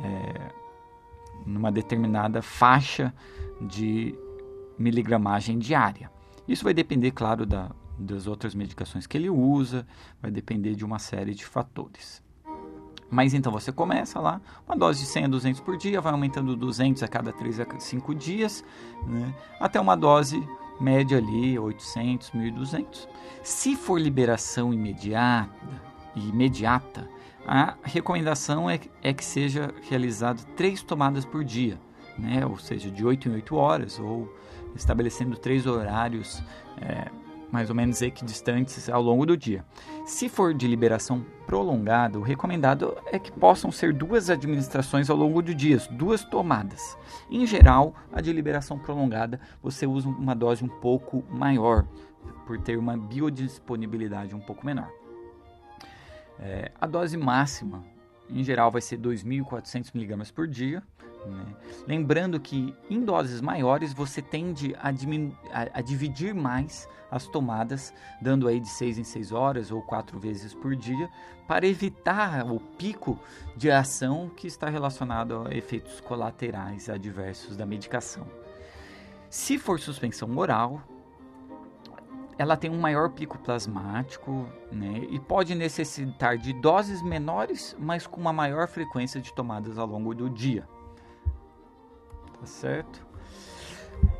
é, 0.00 0.52
numa 1.46 1.72
determinada 1.72 2.42
faixa 2.42 3.12
de 3.58 4.14
miligramagem 4.78 5.58
diária. 5.58 6.10
Isso 6.46 6.64
vai 6.64 6.74
depender, 6.74 7.10
claro, 7.12 7.46
da, 7.46 7.70
das 7.98 8.26
outras 8.26 8.54
medicações 8.54 9.06
que 9.06 9.16
ele 9.16 9.30
usa, 9.30 9.86
vai 10.20 10.30
depender 10.30 10.74
de 10.74 10.84
uma 10.84 10.98
série 10.98 11.34
de 11.34 11.44
fatores. 11.44 12.22
Mas 13.10 13.34
então 13.34 13.52
você 13.52 13.70
começa 13.70 14.18
lá, 14.18 14.40
uma 14.66 14.74
dose 14.74 15.00
de 15.00 15.06
100 15.06 15.24
a 15.24 15.28
200 15.28 15.60
por 15.60 15.76
dia, 15.76 16.00
vai 16.00 16.12
aumentando 16.12 16.56
200 16.56 17.02
a 17.02 17.08
cada 17.08 17.30
3 17.30 17.60
a 17.60 17.66
5 17.78 18.14
dias, 18.14 18.64
né, 19.06 19.34
até 19.60 19.78
uma 19.78 19.94
dose 19.94 20.42
média 20.80 21.18
ali, 21.18 21.58
800, 21.58 22.32
1200. 22.32 23.06
Se 23.42 23.76
for 23.76 24.00
liberação 24.00 24.72
imediata, 24.72 25.50
imediata 26.16 27.06
a 27.46 27.74
recomendação 27.82 28.70
é, 28.70 28.80
é 29.02 29.12
que 29.12 29.24
seja 29.24 29.74
realizado 29.82 30.44
três 30.56 30.82
tomadas 30.82 31.24
por 31.24 31.44
dia, 31.44 31.78
né, 32.18 32.46
ou 32.46 32.56
seja, 32.58 32.90
de 32.90 33.04
8 33.04 33.28
em 33.28 33.32
8 33.32 33.54
horas, 33.56 33.98
ou 33.98 34.32
estabelecendo 34.74 35.36
três 35.36 35.66
horários 35.66 36.42
é, 36.80 37.10
mais 37.52 37.68
ou 37.68 37.76
menos 37.76 38.00
equidistantes 38.00 38.88
ao 38.88 39.02
longo 39.02 39.26
do 39.26 39.36
dia. 39.36 39.62
Se 40.06 40.28
for 40.28 40.54
de 40.54 40.66
liberação 40.66 41.24
prolongada, 41.46 42.18
o 42.18 42.22
recomendado 42.22 42.96
é 43.06 43.18
que 43.18 43.30
possam 43.30 43.70
ser 43.70 43.92
duas 43.92 44.30
administrações 44.30 45.10
ao 45.10 45.16
longo 45.16 45.42
do 45.42 45.54
dia, 45.54 45.76
duas 45.90 46.24
tomadas. 46.24 46.96
Em 47.30 47.46
geral, 47.46 47.94
a 48.10 48.22
de 48.22 48.32
liberação 48.32 48.78
prolongada 48.78 49.38
você 49.62 49.86
usa 49.86 50.08
uma 50.08 50.34
dose 50.34 50.64
um 50.64 50.68
pouco 50.68 51.22
maior, 51.28 51.86
por 52.46 52.58
ter 52.58 52.78
uma 52.78 52.96
biodisponibilidade 52.96 54.34
um 54.34 54.40
pouco 54.40 54.64
menor. 54.64 54.90
É, 56.38 56.72
a 56.80 56.86
dose 56.86 57.16
máxima, 57.16 57.84
em 58.30 58.42
geral, 58.42 58.70
vai 58.70 58.80
ser 58.80 58.98
2.400 58.98 59.94
mg 59.94 60.32
por 60.32 60.48
dia, 60.48 60.82
né? 61.26 61.46
Lembrando 61.86 62.38
que 62.40 62.74
em 62.88 63.04
doses 63.04 63.40
maiores 63.40 63.92
você 63.92 64.20
tende 64.20 64.74
a, 64.76 64.88
a, 64.88 65.78
a, 65.78 65.80
dividir 65.80 66.34
mais 66.34 66.88
as 67.10 67.26
tomadas, 67.26 67.92
dando 68.20 68.48
aí 68.48 68.58
de 68.58 68.68
6 68.68 68.98
em 68.98 69.04
6 69.04 69.32
horas 69.32 69.70
ou 69.70 69.82
4 69.82 70.18
vezes 70.18 70.54
por 70.54 70.74
dia, 70.74 71.08
para 71.46 71.66
evitar 71.66 72.50
o 72.50 72.58
pico 72.58 73.18
de 73.56 73.70
ação 73.70 74.30
que 74.34 74.46
está 74.46 74.68
relacionado 74.68 75.46
a 75.46 75.54
efeitos 75.54 76.00
colaterais 76.00 76.88
adversos 76.88 77.56
da 77.56 77.66
medicação. 77.66 78.26
Se 79.28 79.58
for 79.58 79.78
suspensão 79.78 80.36
oral, 80.36 80.82
ela 82.38 82.56
tem 82.56 82.70
um 82.70 82.80
maior 82.80 83.10
pico 83.10 83.38
plasmático 83.38 84.46
né, 84.70 85.06
e 85.10 85.20
pode 85.20 85.54
necessitar 85.54 86.38
de 86.38 86.52
doses 86.54 87.02
menores, 87.02 87.76
mas 87.78 88.06
com 88.06 88.20
uma 88.20 88.32
maior 88.32 88.66
frequência 88.66 89.20
de 89.20 89.32
tomadas 89.32 89.78
ao 89.78 89.86
longo 89.86 90.14
do 90.14 90.30
dia 90.30 90.66
tá 92.42 92.46
certo? 92.46 93.06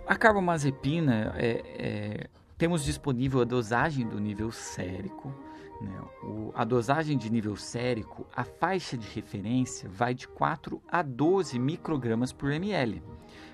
A 0.07 0.15
carbamazepina 0.15 1.35
é, 1.37 1.63
é, 1.77 2.27
temos 2.57 2.85
disponível 2.85 3.41
a 3.41 3.45
dosagem 3.45 4.07
do 4.07 4.21
nível 4.21 4.53
sérico. 4.53 5.35
Né? 5.81 6.01
O, 6.23 6.53
a 6.55 6.63
dosagem 6.63 7.19
de 7.19 7.29
nível 7.29 7.57
sérico, 7.57 8.25
a 8.35 8.45
faixa 8.45 8.97
de 8.97 9.09
referência 9.09 9.89
vai 9.89 10.15
de 10.15 10.29
4 10.29 10.81
a 10.89 11.03
12 11.03 11.59
microgramas 11.59 12.33
por 12.33 12.53
ml. 12.53 13.03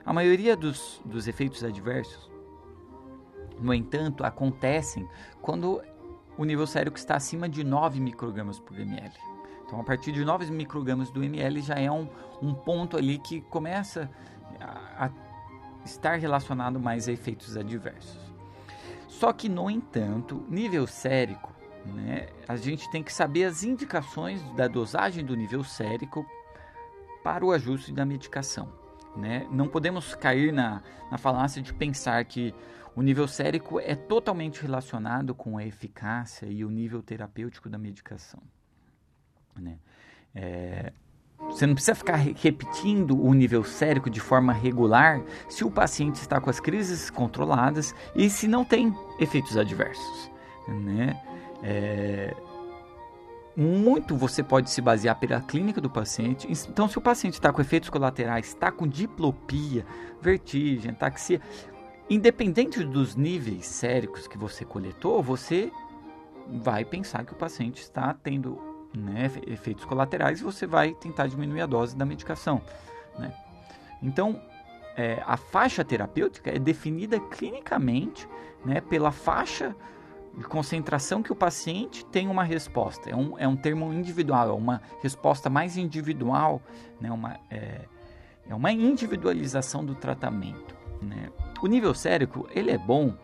A 0.04 0.12
maioria 0.12 0.54
dos, 0.54 1.00
dos 1.02 1.26
efeitos 1.26 1.64
adversos, 1.64 2.30
no 3.58 3.72
entanto, 3.72 4.22
acontecem 4.22 5.08
quando 5.40 5.80
o 6.36 6.44
nível 6.44 6.66
sérico 6.66 6.98
está 6.98 7.16
acima 7.16 7.48
de 7.48 7.64
9 7.64 8.00
microgramas 8.00 8.60
por 8.60 8.78
ml. 8.78 9.14
Então, 9.64 9.80
a 9.80 9.84
partir 9.84 10.12
de 10.12 10.24
9 10.24 10.50
microgramas 10.50 11.10
do 11.10 11.22
ml 11.22 11.60
já 11.60 11.74
é 11.74 11.90
um, 11.90 12.08
um 12.42 12.54
ponto 12.54 12.96
ali 12.96 13.18
que 13.18 13.42
começa 13.42 14.10
a, 14.60 15.06
a 15.06 15.10
estar 15.84 16.18
relacionado 16.18 16.78
mais 16.78 17.08
a 17.08 17.12
efeitos 17.12 17.56
adversos. 17.56 18.18
Só 19.08 19.32
que, 19.32 19.48
no 19.48 19.70
entanto, 19.70 20.44
nível 20.48 20.86
sérico, 20.86 21.52
né, 21.84 22.28
a 22.46 22.56
gente 22.56 22.90
tem 22.90 23.02
que 23.02 23.12
saber 23.12 23.44
as 23.44 23.62
indicações 23.62 24.42
da 24.52 24.68
dosagem 24.68 25.24
do 25.24 25.34
nível 25.34 25.64
sérico 25.64 26.24
para 27.22 27.44
o 27.44 27.52
ajuste 27.52 27.92
da 27.92 28.04
medicação. 28.04 28.72
Né? 29.16 29.46
Não 29.50 29.66
podemos 29.66 30.14
cair 30.14 30.52
na, 30.52 30.82
na 31.10 31.18
falácia 31.18 31.60
de 31.60 31.72
pensar 31.74 32.24
que 32.24 32.54
o 32.94 33.02
nível 33.02 33.26
sérico 33.26 33.80
é 33.80 33.94
totalmente 33.94 34.62
relacionado 34.62 35.34
com 35.34 35.56
a 35.56 35.64
eficácia 35.64 36.46
e 36.46 36.64
o 36.64 36.70
nível 36.70 37.02
terapêutico 37.02 37.68
da 37.68 37.78
medicação. 37.78 38.40
Né? 39.56 39.78
É, 40.34 40.92
você 41.40 41.66
não 41.66 41.74
precisa 41.74 41.94
ficar 41.94 42.16
repetindo 42.16 43.20
o 43.20 43.32
nível 43.32 43.64
sérico 43.64 44.10
de 44.10 44.20
forma 44.20 44.52
regular 44.52 45.22
se 45.48 45.64
o 45.64 45.70
paciente 45.70 46.16
está 46.16 46.40
com 46.40 46.50
as 46.50 46.60
crises 46.60 47.10
controladas 47.10 47.94
e 48.14 48.28
se 48.28 48.46
não 48.46 48.64
tem 48.64 48.94
efeitos 49.18 49.56
adversos. 49.56 50.30
Né? 50.66 51.20
É, 51.62 52.34
muito 53.56 54.16
você 54.16 54.42
pode 54.42 54.70
se 54.70 54.80
basear 54.80 55.18
pela 55.18 55.40
clínica 55.40 55.80
do 55.80 55.90
paciente. 55.90 56.46
Então, 56.68 56.88
se 56.88 56.98
o 56.98 57.00
paciente 57.00 57.34
está 57.34 57.52
com 57.52 57.60
efeitos 57.60 57.88
colaterais, 57.88 58.46
está 58.48 58.70
com 58.70 58.86
diplopia, 58.86 59.84
vertigem, 60.20 60.92
taxia, 60.92 61.40
independente 62.10 62.84
dos 62.84 63.16
níveis 63.16 63.66
séricos 63.66 64.28
que 64.28 64.38
você 64.38 64.64
coletou, 64.64 65.22
você 65.22 65.72
vai 66.46 66.84
pensar 66.84 67.24
que 67.24 67.32
o 67.32 67.36
paciente 67.36 67.82
está 67.82 68.14
tendo 68.14 68.67
né, 68.98 69.30
efeitos 69.46 69.84
colaterais 69.84 70.40
você 70.40 70.66
vai 70.66 70.92
tentar 70.92 71.26
diminuir 71.26 71.60
a 71.60 71.66
dose 71.66 71.96
da 71.96 72.04
medicação. 72.04 72.60
Né? 73.18 73.32
Então, 74.02 74.40
é, 74.96 75.22
a 75.26 75.36
faixa 75.36 75.84
terapêutica 75.84 76.50
é 76.50 76.58
definida 76.58 77.20
clinicamente 77.20 78.28
né, 78.64 78.80
pela 78.80 79.12
faixa 79.12 79.74
de 80.36 80.44
concentração 80.44 81.22
que 81.22 81.32
o 81.32 81.36
paciente 81.36 82.04
tem 82.06 82.28
uma 82.28 82.44
resposta. 82.44 83.10
É 83.10 83.16
um, 83.16 83.38
é 83.38 83.46
um 83.46 83.56
termo 83.56 83.92
individual, 83.92 84.50
é 84.50 84.52
uma 84.52 84.82
resposta 85.02 85.48
mais 85.48 85.76
individual, 85.76 86.60
né, 87.00 87.10
uma, 87.10 87.38
é, 87.50 87.82
é 88.48 88.54
uma 88.54 88.72
individualização 88.72 89.84
do 89.84 89.94
tratamento. 89.94 90.76
Né? 91.00 91.30
O 91.62 91.66
nível 91.66 91.94
sérico 91.94 92.48
ele 92.54 92.70
é 92.70 92.78
bom 92.78 93.14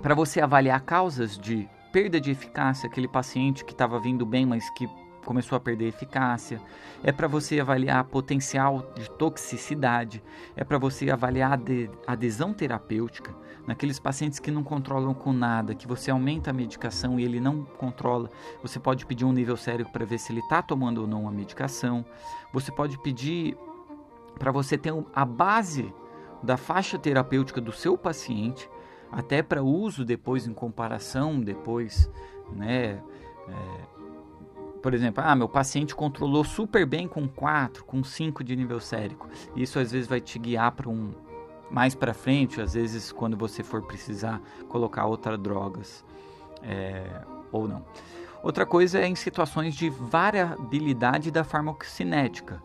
para 0.00 0.14
você 0.14 0.40
avaliar 0.40 0.80
causas 0.80 1.38
de 1.38 1.68
perda 1.92 2.18
de 2.18 2.30
eficácia, 2.30 2.88
aquele 2.88 3.06
paciente 3.06 3.64
que 3.64 3.72
estava 3.72 4.00
vindo 4.00 4.24
bem, 4.24 4.46
mas 4.46 4.68
que 4.70 4.88
começou 5.24 5.56
a 5.56 5.60
perder 5.60 5.88
eficácia. 5.88 6.60
É 7.02 7.12
para 7.12 7.28
você 7.28 7.60
avaliar 7.60 8.04
potencial 8.04 8.92
de 8.94 9.10
toxicidade. 9.10 10.22
É 10.56 10.64
para 10.64 10.78
você 10.78 11.10
avaliar 11.10 11.52
a 12.06 12.12
adesão 12.12 12.52
terapêutica 12.52 13.34
naqueles 13.66 13.98
pacientes 13.98 14.38
que 14.38 14.50
não 14.50 14.62
controlam 14.62 15.14
com 15.14 15.32
nada, 15.32 15.74
que 15.74 15.86
você 15.86 16.10
aumenta 16.10 16.50
a 16.50 16.52
medicação 16.52 17.18
e 17.18 17.24
ele 17.24 17.40
não 17.40 17.64
controla. 17.64 18.28
Você 18.62 18.78
pode 18.78 19.06
pedir 19.06 19.24
um 19.24 19.32
nível 19.32 19.56
sério 19.56 19.86
para 19.92 20.04
ver 20.04 20.18
se 20.18 20.32
ele 20.32 20.40
está 20.40 20.60
tomando 20.60 21.02
ou 21.02 21.06
não 21.06 21.28
a 21.28 21.32
medicação. 21.32 22.04
Você 22.52 22.72
pode 22.72 22.98
pedir 22.98 23.56
para 24.38 24.50
você 24.50 24.76
ter 24.76 24.92
a 25.14 25.24
base 25.24 25.92
da 26.42 26.56
faixa 26.56 26.98
terapêutica 26.98 27.60
do 27.60 27.72
seu 27.72 27.96
paciente, 27.96 28.68
até 29.10 29.42
para 29.42 29.62
uso 29.62 30.04
depois 30.04 30.46
em 30.46 30.52
comparação, 30.52 31.40
depois, 31.40 32.10
né? 32.52 33.00
É, 33.48 33.91
por 34.82 34.92
exemplo, 34.92 35.22
ah, 35.24 35.34
meu 35.36 35.48
paciente 35.48 35.94
controlou 35.94 36.42
super 36.44 36.84
bem 36.84 37.06
com 37.06 37.28
4, 37.28 37.84
com 37.84 38.02
5 38.02 38.42
de 38.42 38.56
nível 38.56 38.80
sérico. 38.80 39.28
Isso 39.54 39.78
às 39.78 39.92
vezes 39.92 40.08
vai 40.08 40.20
te 40.20 40.38
guiar 40.38 40.72
para 40.72 40.88
um 40.88 41.12
mais 41.70 41.94
para 41.94 42.12
frente, 42.12 42.60
às 42.60 42.74
vezes 42.74 43.10
quando 43.10 43.34
você 43.34 43.62
for 43.62 43.80
precisar 43.82 44.42
colocar 44.68 45.06
outras 45.06 45.38
drogas 45.38 46.04
é, 46.62 47.06
ou 47.50 47.66
não. 47.66 47.82
Outra 48.42 48.66
coisa 48.66 48.98
é 48.98 49.06
em 49.06 49.14
situações 49.14 49.74
de 49.74 49.88
variabilidade 49.88 51.30
da 51.30 51.44
farmacocinética 51.44 52.60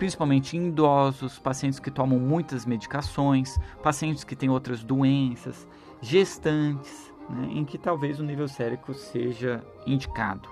principalmente 0.00 0.56
em 0.56 0.68
idosos, 0.68 1.38
pacientes 1.38 1.78
que 1.78 1.90
tomam 1.90 2.18
muitas 2.18 2.64
medicações, 2.64 3.58
pacientes 3.82 4.24
que 4.24 4.34
têm 4.34 4.48
outras 4.48 4.82
doenças, 4.82 5.68
gestantes, 6.00 7.12
né, 7.28 7.48
em 7.50 7.66
que 7.66 7.76
talvez 7.76 8.18
o 8.18 8.24
nível 8.24 8.48
sérico 8.48 8.94
seja 8.94 9.62
indicado. 9.86 10.48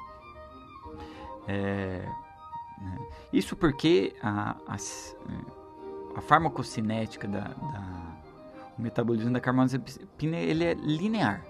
É, 1.49 2.07
né, 2.81 2.99
isso 3.33 3.57
porque 3.57 4.15
a, 4.23 4.55
a, 4.67 4.77
a 6.15 6.21
farmacocinética 6.21 7.27
da, 7.27 7.41
da, 7.41 8.19
o 8.79 8.83
metabolismo 8.83 9.33
da 9.33 9.41
carbamazepina 9.41 10.37
ele 10.37 10.65
é 10.65 10.75
linear. 10.75 11.43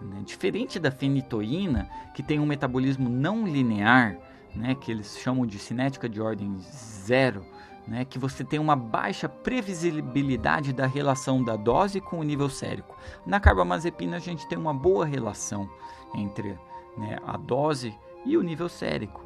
Né? 0.00 0.22
Diferente 0.24 0.78
da 0.78 0.90
fenitoína, 0.90 1.88
que 2.14 2.22
tem 2.22 2.38
um 2.38 2.46
metabolismo 2.46 3.08
não 3.08 3.46
linear, 3.46 4.16
né, 4.54 4.74
que 4.74 4.90
eles 4.90 5.18
chamam 5.18 5.46
de 5.46 5.58
cinética 5.58 6.08
de 6.08 6.20
ordem 6.20 6.56
zero, 6.58 7.44
né, 7.86 8.04
que 8.04 8.18
você 8.18 8.42
tem 8.44 8.58
uma 8.58 8.74
baixa 8.76 9.28
previsibilidade 9.28 10.72
da 10.72 10.86
relação 10.86 11.42
da 11.42 11.56
dose 11.56 12.00
com 12.00 12.18
o 12.18 12.22
nível 12.22 12.48
sérico. 12.48 12.96
Na 13.24 13.38
carbamazepina 13.38 14.16
a 14.16 14.20
gente 14.20 14.48
tem 14.48 14.58
uma 14.58 14.74
boa 14.74 15.04
relação 15.04 15.68
entre 16.14 16.58
né, 16.96 17.18
a 17.26 17.36
dose 17.36 17.94
e 18.24 18.36
o 18.36 18.42
nível 18.42 18.68
sérico. 18.68 19.25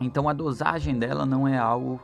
Então 0.00 0.28
a 0.28 0.32
dosagem 0.32 0.98
dela 0.98 1.24
não 1.24 1.46
é 1.46 1.56
algo 1.56 2.00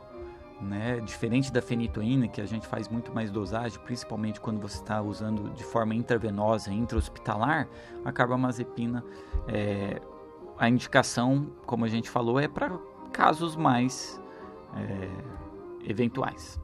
né, 0.61 0.99
diferente 1.01 1.51
da 1.51 1.61
fenitoína, 1.61 2.27
que 2.27 2.39
a 2.39 2.45
gente 2.45 2.65
faz 2.65 2.87
muito 2.87 3.13
mais 3.13 3.29
dosagem, 3.29 3.79
principalmente 3.83 4.39
quando 4.39 4.59
você 4.59 4.77
está 4.77 5.01
usando 5.01 5.51
de 5.53 5.63
forma 5.63 5.93
intravenosa, 5.93 6.71
intra-hospitalar, 6.71 7.67
a 8.05 8.11
carbamazepina 8.11 9.03
é, 9.47 10.01
a 10.57 10.69
indicação, 10.69 11.51
como 11.65 11.85
a 11.85 11.87
gente 11.87 12.09
falou, 12.09 12.39
é 12.39 12.47
para 12.47 12.77
casos 13.11 13.55
mais 13.55 14.21
é, 14.75 15.89
eventuais. 15.89 16.59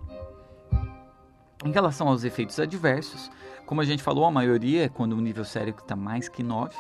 Em 1.66 1.72
relação 1.72 2.08
aos 2.08 2.24
efeitos 2.24 2.58
adversos, 2.60 3.30
como 3.66 3.82
a 3.82 3.86
gente 3.86 4.02
falou, 4.02 4.26
a 4.26 4.32
maioria 4.32 4.86
é 4.86 4.90
quando 4.90 5.14
o 5.14 5.22
nível 5.22 5.44
sérico 5.44 5.82
está 5.82 5.96
mais 5.96 6.30
que 6.30 6.42
9. 6.42 6.74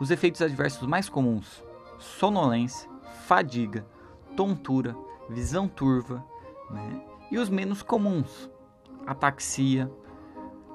Os 0.00 0.10
efeitos 0.10 0.40
adversos 0.40 0.86
mais 0.86 1.08
comuns: 1.08 1.64
sonolência, 1.98 2.88
fadiga, 3.26 3.86
tontura, 4.36 4.96
visão 5.28 5.68
turva, 5.68 6.24
né? 6.70 7.00
e 7.30 7.38
os 7.38 7.48
menos 7.48 7.82
comuns: 7.82 8.50
ataxia, 9.06 9.90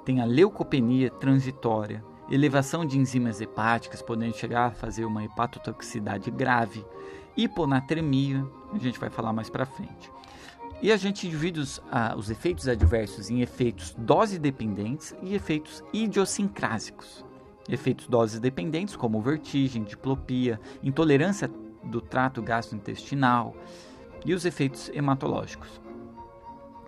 tem 0.03 0.21
a 0.21 0.25
leucopenia 0.25 1.09
transitória, 1.09 2.03
elevação 2.29 2.85
de 2.85 2.97
enzimas 2.97 3.41
hepáticas, 3.41 4.01
podendo 4.01 4.35
chegar 4.35 4.67
a 4.67 4.71
fazer 4.71 5.05
uma 5.05 5.23
hepatotoxicidade 5.23 6.31
grave, 6.31 6.85
hiponatremia, 7.35 8.45
a 8.71 8.77
gente 8.77 8.99
vai 8.99 9.09
falar 9.09 9.33
mais 9.33 9.49
para 9.49 9.65
frente. 9.65 10.11
E 10.81 10.91
a 10.91 10.97
gente 10.97 11.27
divide 11.27 11.59
os, 11.59 11.81
ah, 11.91 12.15
os 12.17 12.29
efeitos 12.29 12.67
adversos 12.67 13.29
em 13.29 13.41
efeitos 13.41 13.95
dose 13.97 14.37
dependentes 14.37 15.15
e 15.21 15.33
efeitos 15.33 15.83
idiosincrásicos. 15.93 17.25
Efeitos 17.67 18.07
dose 18.07 18.39
dependentes, 18.39 18.95
como 18.95 19.21
vertigem, 19.21 19.83
diplopia, 19.83 20.59
intolerância 20.83 21.49
do 21.85 22.01
trato 22.01 22.41
gastrointestinal 22.41 23.55
e 24.25 24.33
os 24.33 24.45
efeitos 24.45 24.89
hematológicos. 24.89 25.81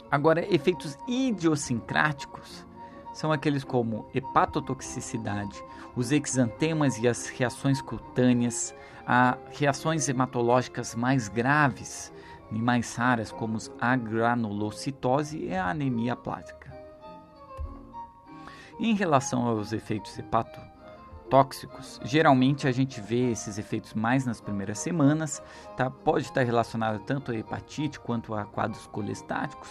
Agora, 0.09 0.45
efeitos 0.53 0.97
idiosincráticos 1.07 2.65
são 3.13 3.31
aqueles 3.31 3.63
como 3.63 4.07
hepatotoxicidade, 4.13 5.61
os 5.95 6.11
exantemas 6.11 6.97
e 6.97 7.07
as 7.07 7.27
reações 7.27 7.81
cutâneas, 7.81 8.75
a 9.05 9.37
reações 9.51 10.07
hematológicas 10.07 10.95
mais 10.95 11.27
graves 11.27 12.13
e 12.51 12.59
mais 12.59 12.95
raras, 12.95 13.31
como 13.31 13.57
a 13.81 13.95
granulocitose 13.95 15.39
e 15.39 15.53
a 15.53 15.69
anemia 15.69 16.15
plástica. 16.15 16.71
Em 18.79 18.93
relação 18.93 19.47
aos 19.47 19.73
efeitos 19.73 20.17
hepatotóxicos, 21.27 21.99
geralmente 22.03 22.67
a 22.67 22.71
gente 22.71 22.99
vê 23.01 23.31
esses 23.31 23.57
efeitos 23.57 23.93
mais 23.93 24.25
nas 24.25 24.41
primeiras 24.41 24.79
semanas, 24.79 25.43
tá? 25.75 25.89
pode 25.89 26.25
estar 26.25 26.43
relacionado 26.43 26.99
tanto 26.99 27.31
a 27.31 27.35
hepatite 27.35 27.99
quanto 27.99 28.33
a 28.33 28.45
quadros 28.45 28.87
colestáticos, 28.87 29.69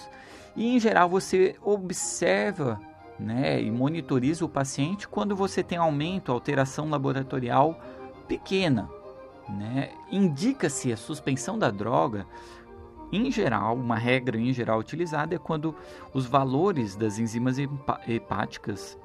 e 0.55 0.77
em 0.77 0.79
geral 0.79 1.09
você 1.09 1.57
observa 1.63 2.79
né, 3.19 3.61
e 3.61 3.71
monitoriza 3.71 4.45
o 4.45 4.49
paciente 4.49 5.09
quando 5.09 5.35
você 5.35 5.63
tem 5.63 5.79
aumento, 5.79 6.31
alteração 6.31 6.89
laboratorial 6.89 7.81
pequena. 8.29 8.89
Né? 9.49 9.91
Indica-se 10.11 10.93
a 10.93 10.97
suspensão 10.97 11.59
da 11.59 11.71
droga, 11.71 12.27
em 13.13 13.31
geral, 13.31 13.77
uma 13.77 13.97
regra 13.97 14.37
em 14.37 14.53
geral 14.53 14.81
utilizada 14.81 15.35
é 15.35 15.39
quando 15.39 15.75
os 16.13 16.27
valores 16.27 16.97
das 16.97 17.19
enzimas 17.19 17.57
hepáticas 18.07 18.99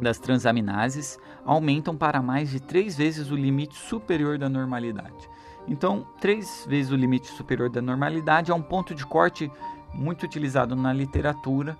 das 0.00 0.18
transaminases 0.18 1.18
aumentam 1.44 1.96
para 1.96 2.22
mais 2.22 2.50
de 2.50 2.60
três 2.60 2.96
vezes 2.96 3.30
o 3.30 3.36
limite 3.36 3.76
superior 3.76 4.38
da 4.38 4.48
normalidade. 4.48 5.28
Então, 5.66 6.06
três 6.20 6.66
vezes 6.68 6.92
o 6.92 6.96
limite 6.96 7.28
superior 7.28 7.70
da 7.70 7.80
normalidade 7.80 8.50
é 8.50 8.54
um 8.54 8.62
ponto 8.62 8.94
de 8.94 9.06
corte 9.06 9.50
muito 9.94 10.24
utilizado 10.24 10.74
na 10.76 10.92
literatura 10.92 11.78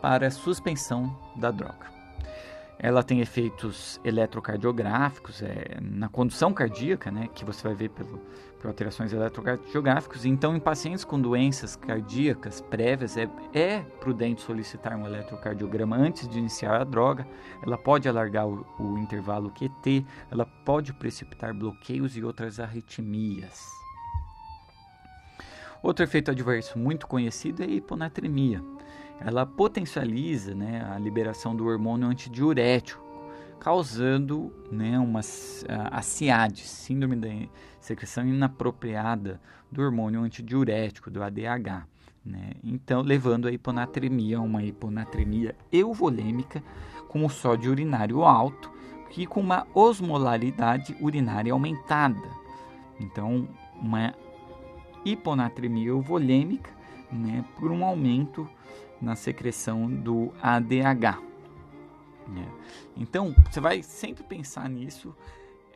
para 0.00 0.30
suspensão 0.30 1.16
da 1.36 1.50
droga. 1.50 1.91
Ela 2.82 3.04
tem 3.04 3.20
efeitos 3.20 4.00
eletrocardiográficos 4.04 5.40
é, 5.40 5.78
na 5.80 6.08
condução 6.08 6.52
cardíaca, 6.52 7.12
né, 7.12 7.28
que 7.32 7.44
você 7.44 7.62
vai 7.62 7.76
ver 7.76 7.90
pelo, 7.90 8.20
por 8.58 8.66
alterações 8.66 9.12
eletrocardiográficas. 9.12 10.24
Então, 10.24 10.56
em 10.56 10.58
pacientes 10.58 11.04
com 11.04 11.20
doenças 11.20 11.76
cardíacas 11.76 12.60
prévias, 12.60 13.16
é, 13.16 13.30
é 13.54 13.78
prudente 14.00 14.42
solicitar 14.42 14.96
um 14.96 15.06
eletrocardiograma 15.06 15.96
antes 15.96 16.28
de 16.28 16.40
iniciar 16.40 16.80
a 16.80 16.84
droga. 16.84 17.24
Ela 17.64 17.78
pode 17.78 18.08
alargar 18.08 18.48
o, 18.48 18.66
o 18.80 18.98
intervalo 18.98 19.52
QT, 19.52 20.04
ela 20.28 20.44
pode 20.44 20.92
precipitar 20.92 21.54
bloqueios 21.54 22.16
e 22.16 22.24
outras 22.24 22.58
arritmias. 22.58 23.64
Outro 25.80 26.04
efeito 26.04 26.32
adverso 26.32 26.76
muito 26.78 27.06
conhecido 27.06 27.62
é 27.62 27.66
a 27.66 27.70
hiponatremia 27.70 28.60
ela 29.24 29.46
potencializa 29.46 30.54
né, 30.54 30.86
a 30.94 30.98
liberação 30.98 31.54
do 31.54 31.66
hormônio 31.66 32.08
antidiurético, 32.08 33.02
causando 33.60 34.52
né, 34.70 34.98
uma 34.98 35.20
a 35.90 36.02
CIADE, 36.02 36.62
síndrome 36.62 37.16
da 37.16 37.28
secreção 37.80 38.26
inapropriada 38.26 39.40
do 39.70 39.82
hormônio 39.82 40.22
antidiurético, 40.22 41.10
do 41.10 41.22
ADH. 41.22 41.86
Né? 42.24 42.52
Então, 42.62 43.00
levando 43.00 43.48
a 43.48 43.52
hiponatremia, 43.52 44.40
uma 44.40 44.62
hiponatremia 44.62 45.54
euvolêmica 45.72 46.62
com 47.08 47.24
o 47.24 47.30
sódio 47.30 47.70
urinário 47.70 48.22
alto 48.24 48.70
e 49.16 49.26
com 49.26 49.40
uma 49.40 49.66
osmolaridade 49.74 50.96
urinária 51.00 51.52
aumentada. 51.52 52.28
Então, 52.98 53.48
uma 53.80 54.14
hiponatremia 55.04 55.88
euvolêmica 55.88 56.70
né, 57.10 57.44
por 57.58 57.70
um 57.70 57.84
aumento 57.84 58.48
na 59.02 59.16
secreção 59.16 59.90
do 59.90 60.32
ADH. 60.40 61.20
Né? 62.28 62.48
Então, 62.96 63.34
você 63.50 63.60
vai 63.60 63.82
sempre 63.82 64.22
pensar 64.22 64.68
nisso, 64.70 65.14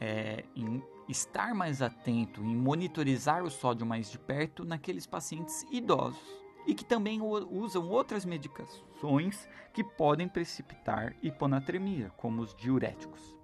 é, 0.01 0.45
em 0.55 0.83
estar 1.09 1.55
mais 1.55 1.83
atento, 1.83 2.41
em 2.41 2.57
monitorizar 2.57 3.43
o 3.43 3.51
sódio 3.51 3.85
mais 3.85 4.11
de 4.11 4.19
perto 4.19 4.65
naqueles 4.65 5.07
pacientes 5.07 5.67
idosos 5.71 6.47
e 6.67 6.75
que 6.75 6.85
também 6.85 7.21
usam 7.21 7.89
outras 7.89 8.25
medicações 8.25 9.49
que 9.73 9.85
podem 9.85 10.29
precipitar 10.29 11.15
hiponatremia, 11.23 12.11
como 12.17 12.43
os 12.43 12.55
diuréticos. 12.55 13.37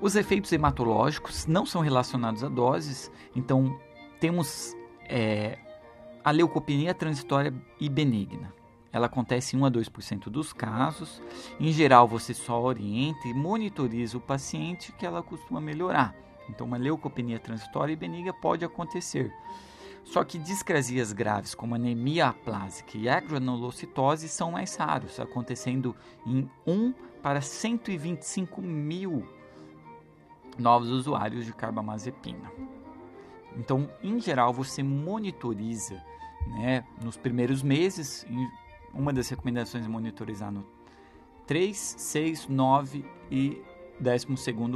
Os 0.00 0.16
efeitos 0.16 0.50
hematológicos 0.50 1.46
não 1.46 1.64
são 1.64 1.80
relacionados 1.80 2.42
a 2.42 2.48
doses, 2.48 3.10
então 3.36 3.78
temos 4.18 4.74
é, 5.04 5.58
a 6.24 6.30
leucopenia 6.30 6.94
transitória 6.94 7.52
e 7.80 7.88
benigna. 7.88 8.52
Ela 8.92 9.06
acontece 9.06 9.56
em 9.56 9.60
1 9.60 9.64
a 9.64 9.70
2% 9.70 10.24
dos 10.24 10.52
casos. 10.52 11.22
Em 11.58 11.72
geral, 11.72 12.06
você 12.06 12.34
só 12.34 12.60
orienta 12.60 13.26
e 13.26 13.34
monitoriza 13.34 14.18
o 14.18 14.20
paciente 14.20 14.92
que 14.92 15.06
ela 15.06 15.22
costuma 15.22 15.60
melhorar. 15.60 16.14
Então, 16.48 16.66
uma 16.66 16.76
leucopenia 16.76 17.38
transitória 17.38 17.92
e 17.92 17.96
benigna 17.96 18.32
pode 18.32 18.64
acontecer. 18.64 19.32
Só 20.04 20.24
que 20.24 20.36
discrasias 20.36 21.12
graves 21.12 21.54
como 21.54 21.74
anemia 21.74 22.28
aplásica 22.28 22.98
e 22.98 23.08
a 23.08 23.18
granulocitose 23.20 24.28
são 24.28 24.52
mais 24.52 24.76
raros, 24.76 25.18
acontecendo 25.18 25.96
em 26.26 26.50
1 26.66 26.92
para 27.22 27.40
125 27.40 28.60
mil 28.60 29.26
novos 30.58 30.90
usuários 30.90 31.46
de 31.46 31.52
carbamazepina. 31.52 32.52
Então, 33.56 33.88
em 34.02 34.20
geral, 34.20 34.52
você 34.52 34.82
monitoriza 34.82 36.02
né, 36.46 36.84
nos 37.02 37.16
primeiros 37.16 37.62
meses. 37.62 38.26
Uma 38.92 39.12
das 39.12 39.28
recomendações 39.28 39.84
é 39.84 39.88
monitorizar 39.88 40.50
no 40.52 40.66
3, 41.46 41.76
6, 41.76 42.48
9 42.48 43.04
e 43.30 43.62
12 44.00 44.26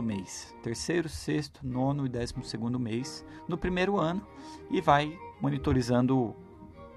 mês. 0.02 0.54
Terceiro, 0.62 1.08
sexto, 1.08 1.60
nono 1.66 2.06
e 2.06 2.08
12 2.08 2.34
mês 2.78 3.24
no 3.48 3.58
primeiro 3.58 3.98
ano 3.98 4.26
e 4.70 4.80
vai 4.80 5.18
monitorizando 5.40 6.34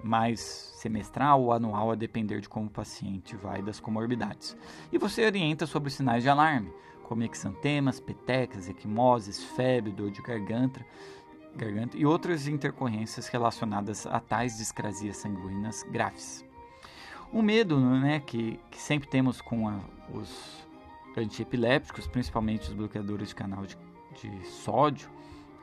mais 0.03 0.39
semestral 0.77 1.41
ou 1.41 1.51
anual, 1.51 1.91
a 1.91 1.95
depender 1.95 2.39
de 2.39 2.47
como 2.47 2.67
o 2.67 2.69
paciente 2.69 3.35
vai 3.35 3.61
das 3.61 3.79
comorbidades. 3.79 4.55
E 4.91 4.97
você 4.97 5.25
orienta 5.25 5.65
sobre 5.65 5.89
sinais 5.89 6.23
de 6.23 6.29
alarme, 6.29 6.71
como 7.03 7.23
exantemas, 7.23 7.99
petecas, 7.99 8.69
equimoses, 8.69 9.43
febre, 9.43 9.91
dor 9.91 10.11
de 10.11 10.21
garganta, 10.21 10.85
garganta 11.55 11.97
e 11.97 12.05
outras 12.05 12.47
intercorrências 12.47 13.27
relacionadas 13.27 14.05
a 14.05 14.19
tais 14.19 14.57
discrasias 14.57 15.17
sanguíneas 15.17 15.83
graves. 15.83 16.45
O 17.31 17.41
medo 17.41 17.79
né, 17.79 18.19
que, 18.19 18.59
que 18.71 18.81
sempre 18.81 19.07
temos 19.07 19.41
com 19.41 19.67
a, 19.67 19.79
os 20.11 20.67
antiepilépticos, 21.15 22.07
principalmente 22.07 22.69
os 22.69 22.73
bloqueadores 22.73 23.29
de 23.29 23.35
canal 23.35 23.65
de, 23.65 23.77
de 24.21 24.47
sódio, 24.47 25.09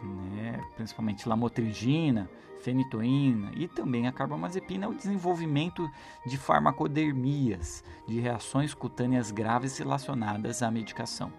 né, 0.02 0.60
principalmente 0.76 1.28
lamotrigina, 1.28 2.28
fenitoína 2.60 3.52
e 3.54 3.68
também 3.68 4.06
a 4.06 4.12
carbamazepina, 4.12 4.86
é 4.86 4.88
o 4.88 4.94
desenvolvimento 4.94 5.88
de 6.26 6.36
farmacodermias, 6.36 7.84
de 8.06 8.20
reações 8.20 8.74
cutâneas 8.74 9.30
graves 9.30 9.78
relacionadas 9.78 10.62
à 10.62 10.70
medicação. 10.70 11.32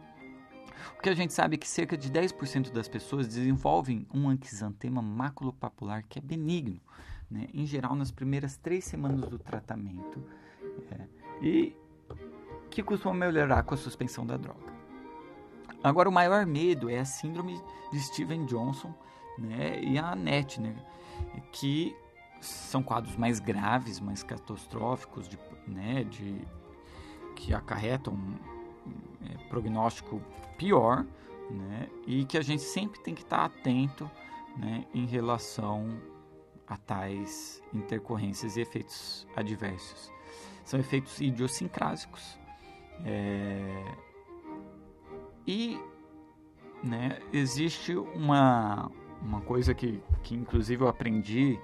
O 0.98 1.02
que 1.02 1.10
a 1.10 1.16
gente 1.16 1.34
sabe 1.34 1.58
que 1.58 1.68
cerca 1.68 1.98
de 1.98 2.10
10% 2.12 2.72
das 2.72 2.88
pessoas 2.88 3.28
desenvolvem 3.28 4.08
um 4.14 4.30
anquisantema 4.30 5.02
maculopapular 5.02 6.04
que 6.08 6.20
é 6.20 6.22
benigno, 6.22 6.80
né? 7.30 7.48
em 7.54 7.66
geral 7.66 7.96
nas 7.96 8.12
primeiras 8.12 8.58
três 8.58 8.86
semanas 8.86 9.28
do 9.30 9.38
tratamento, 9.38 10.24
é, 10.92 11.08
e 11.42 11.76
que 12.70 12.84
costuma 12.84 13.14
melhorar 13.14 13.64
com 13.64 13.74
a 13.74 13.78
suspensão 13.78 14.26
da 14.26 14.38
droga. 14.38 14.78
Agora, 15.84 16.10
o 16.10 16.12
maior 16.12 16.46
medo 16.46 16.90
é 16.90 17.00
a 17.00 17.06
síndrome 17.06 17.62
de 17.92 18.00
Steven 18.00 18.46
Johnson 18.46 18.94
né? 19.38 19.82
e 19.82 19.98
a 19.98 20.12
ANET, 20.12 20.60
né? 20.60 20.76
que 21.52 21.96
são 22.42 22.84
quadros 22.84 23.16
mais 23.16 23.40
graves, 23.40 24.00
mais 24.00 24.24
catastróficos, 24.24 25.28
de, 25.28 25.38
né? 25.68 26.04
de, 26.04 26.42
que 27.36 27.54
acarretam 27.54 28.18
é, 29.30 29.38
prognóstico 29.50 30.22
pior, 30.58 31.06
né? 31.50 31.88
E 32.06 32.26
que 32.26 32.38
a 32.38 32.42
gente 32.42 32.62
sempre 32.62 33.00
tem 33.02 33.14
que 33.14 33.22
estar 33.22 33.46
atento, 33.46 34.10
né, 34.58 34.86
em 34.94 35.06
relação 35.06 35.88
a 36.68 36.76
tais 36.76 37.62
intercorrências 37.74 38.58
e 38.58 38.62
efeitos 38.62 39.28
adversos. 39.36 40.12
São 40.66 40.80
efeitos 40.80 41.22
idiosincrásicos 41.22 42.38
é, 43.06 43.96
e 45.46 45.80
né, 46.84 47.20
existe 47.32 47.96
uma, 47.96 48.92
uma 49.22 49.42
coisa 49.42 49.74
que, 49.74 50.02
que 50.24 50.36
inclusive 50.36 50.84
eu 50.84 50.88
aprendi, 50.88 51.60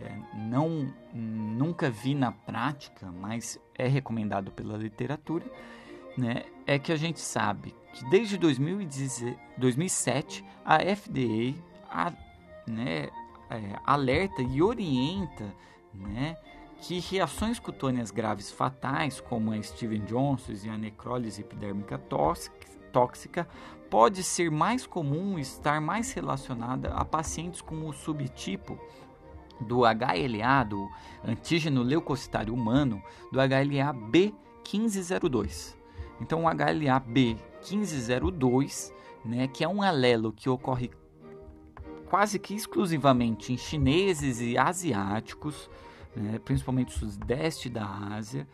é, 0.00 0.18
não 0.34 0.92
nunca 1.12 1.90
vi 1.90 2.14
na 2.14 2.32
prática, 2.32 3.12
mas 3.12 3.60
é 3.76 3.86
recomendado 3.86 4.50
pela 4.50 4.76
literatura, 4.76 5.44
né, 6.16 6.44
é 6.68 6.78
que 6.78 6.92
a 6.92 6.96
gente 6.96 7.18
sabe 7.18 7.74
que 7.94 8.04
desde 8.10 8.36
2007 8.36 10.44
a 10.62 10.80
FDA 10.80 11.54
a, 11.90 12.12
né, 12.66 13.08
é, 13.48 13.80
alerta 13.86 14.42
e 14.42 14.60
orienta 14.60 15.50
né, 15.94 16.36
que 16.82 17.00
reações 17.00 17.58
cutâneas 17.58 18.10
graves 18.10 18.52
fatais, 18.52 19.18
como 19.18 19.50
a 19.50 19.62
Steven 19.62 20.04
Johnson 20.04 20.52
e 20.62 20.68
a 20.68 20.76
necrólise 20.76 21.40
epidérmica 21.40 21.96
tóxica, 22.92 23.48
pode 23.88 24.22
ser 24.22 24.50
mais 24.50 24.86
comum 24.86 25.38
estar 25.38 25.80
mais 25.80 26.12
relacionada 26.12 26.92
a 26.92 27.02
pacientes 27.02 27.62
com 27.62 27.88
o 27.88 27.94
subtipo 27.94 28.78
do 29.58 29.84
HLA, 29.84 30.64
do 30.68 30.86
antígeno 31.24 31.82
leucocitário 31.82 32.52
humano, 32.52 33.02
do 33.32 33.40
HLA 33.40 33.94
B1502. 34.12 35.77
Então, 36.20 36.44
o 36.44 36.48
HLA-B1502, 36.48 38.92
né, 39.24 39.48
que 39.48 39.64
é 39.64 39.68
um 39.68 39.82
alelo 39.82 40.32
que 40.32 40.48
ocorre 40.48 40.92
quase 42.08 42.38
que 42.38 42.54
exclusivamente 42.54 43.52
em 43.52 43.58
chineses 43.58 44.40
e 44.40 44.56
asiáticos, 44.56 45.68
né, 46.16 46.40
principalmente 46.44 46.96
o 46.96 46.98
sudeste 46.98 47.68
da 47.68 47.86
Ásia, 47.86 48.48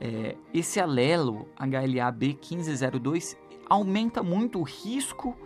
é, 0.00 0.36
esse 0.52 0.80
alelo 0.80 1.48
HLA-B1502 1.58 3.36
aumenta 3.68 4.22
muito 4.22 4.58
o 4.58 4.62
risco, 4.62 5.36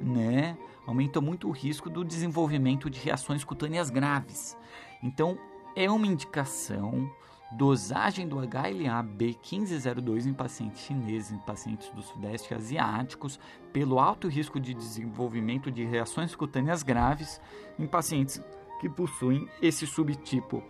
né, 0.00 0.56
aumenta 0.86 1.20
muito 1.20 1.48
o 1.48 1.50
risco 1.50 1.88
do 1.88 2.04
desenvolvimento 2.04 2.90
de 2.90 2.98
reações 2.98 3.44
cutâneas 3.44 3.90
graves. 3.90 4.56
Então, 5.02 5.38
é 5.74 5.90
uma 5.90 6.06
indicação 6.06 7.10
dosagem 7.56 8.26
do 8.26 8.36
HLA-B1502 8.36 10.26
em 10.26 10.32
pacientes 10.32 10.82
chineses, 10.82 11.32
em 11.32 11.38
pacientes 11.38 11.88
do 11.90 12.02
sudeste 12.02 12.54
asiáticos, 12.54 13.38
pelo 13.72 13.98
alto 13.98 14.28
risco 14.28 14.58
de 14.58 14.74
desenvolvimento 14.74 15.70
de 15.70 15.84
reações 15.84 16.34
cutâneas 16.34 16.82
graves 16.82 17.40
em 17.78 17.86
pacientes 17.86 18.42
que 18.80 18.88
possuem 18.88 19.48
esse 19.60 19.86
subtipo 19.86 20.62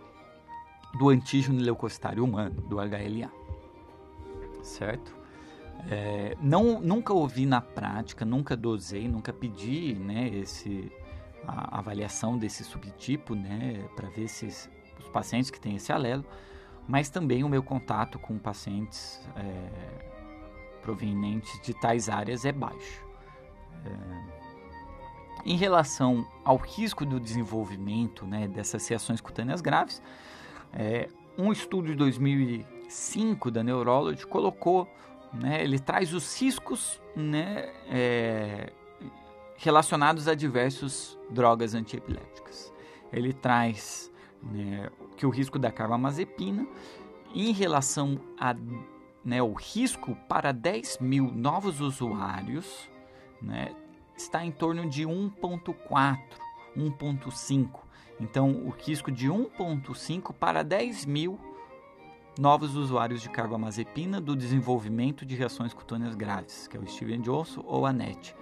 do 0.97 1.09
antígeno 1.09 1.59
leucocitário 1.59 2.23
humano, 2.23 2.61
do 2.61 2.77
HLA. 2.77 3.31
certo? 4.61 5.15
É, 5.89 6.37
não, 6.39 6.79
nunca 6.79 7.13
ouvi 7.13 7.45
na 7.45 7.59
prática, 7.59 8.23
nunca 8.23 8.55
dosei, 8.55 9.07
nunca 9.07 9.33
pedi 9.33 9.95
né, 9.95 10.29
esse, 10.29 10.91
a 11.45 11.79
avaliação 11.79 12.37
desse 12.37 12.63
subtipo 12.63 13.35
né, 13.35 13.83
para 13.95 14.07
ver 14.09 14.27
se 14.27 14.45
os 14.45 15.09
pacientes 15.11 15.49
que 15.49 15.59
têm 15.59 15.75
esse 15.75 15.91
alelo, 15.91 16.23
mas 16.87 17.09
também 17.09 17.43
o 17.43 17.49
meu 17.49 17.63
contato 17.63 18.19
com 18.19 18.37
pacientes 18.37 19.19
é, 19.35 20.13
provenientes 20.81 21.59
de 21.61 21.73
tais 21.73 22.09
áreas 22.09 22.45
é 22.45 22.51
baixo. 22.51 23.05
É, 23.85 24.43
em 25.45 25.57
relação 25.57 26.25
ao 26.43 26.57
risco 26.57 27.05
do 27.05 27.19
desenvolvimento 27.19 28.25
né, 28.25 28.47
dessas 28.47 28.87
reações 28.87 29.19
cutâneas 29.19 29.61
graves, 29.61 30.01
é, 30.71 31.09
um 31.37 31.51
estudo 31.51 31.87
de 31.87 31.95
2005 31.95 33.51
da 33.51 33.63
Neurology 33.63 34.25
colocou, 34.25 34.87
né, 35.33 35.63
ele 35.63 35.79
traz 35.79 36.13
os 36.13 36.39
riscos 36.39 37.01
né, 37.15 37.69
é, 37.89 38.71
relacionados 39.57 40.27
a 40.27 40.35
diversas 40.35 41.17
drogas 41.29 41.73
antiepilépticas. 41.73 42.71
Ele 43.11 43.33
traz 43.33 44.11
né, 44.51 44.89
que 45.15 45.25
o 45.25 45.29
risco 45.29 45.57
da 45.57 45.71
carbamazepina 45.71 46.67
em 47.33 47.51
relação 47.51 48.19
a 48.39 48.55
né, 49.23 49.41
risco 49.55 50.15
para 50.27 50.51
10 50.51 50.99
mil 50.99 51.31
novos 51.31 51.79
usuários 51.79 52.89
né, 53.41 53.73
está 54.15 54.43
em 54.45 54.51
torno 54.51 54.89
de 54.89 55.03
1,4, 55.03 56.19
1,5. 56.77 57.69
Então, 58.19 58.51
o 58.51 58.69
risco 58.69 59.11
de 59.11 59.27
1,5 59.27 60.33
para 60.33 60.63
10 60.63 61.05
mil 61.05 61.39
novos 62.39 62.75
usuários 62.75 63.21
de 63.21 63.29
carbamazepina 63.29 64.19
do 64.19 64.35
desenvolvimento 64.35 65.25
de 65.25 65.35
reações 65.35 65.73
cutâneas 65.73 66.15
graves, 66.15 66.67
que 66.67 66.75
é 66.75 66.79
o 66.79 66.87
Steven 66.87 67.21
Johnson 67.21 67.63
ou 67.65 67.85
a 67.85 67.93
NET. 67.93 68.35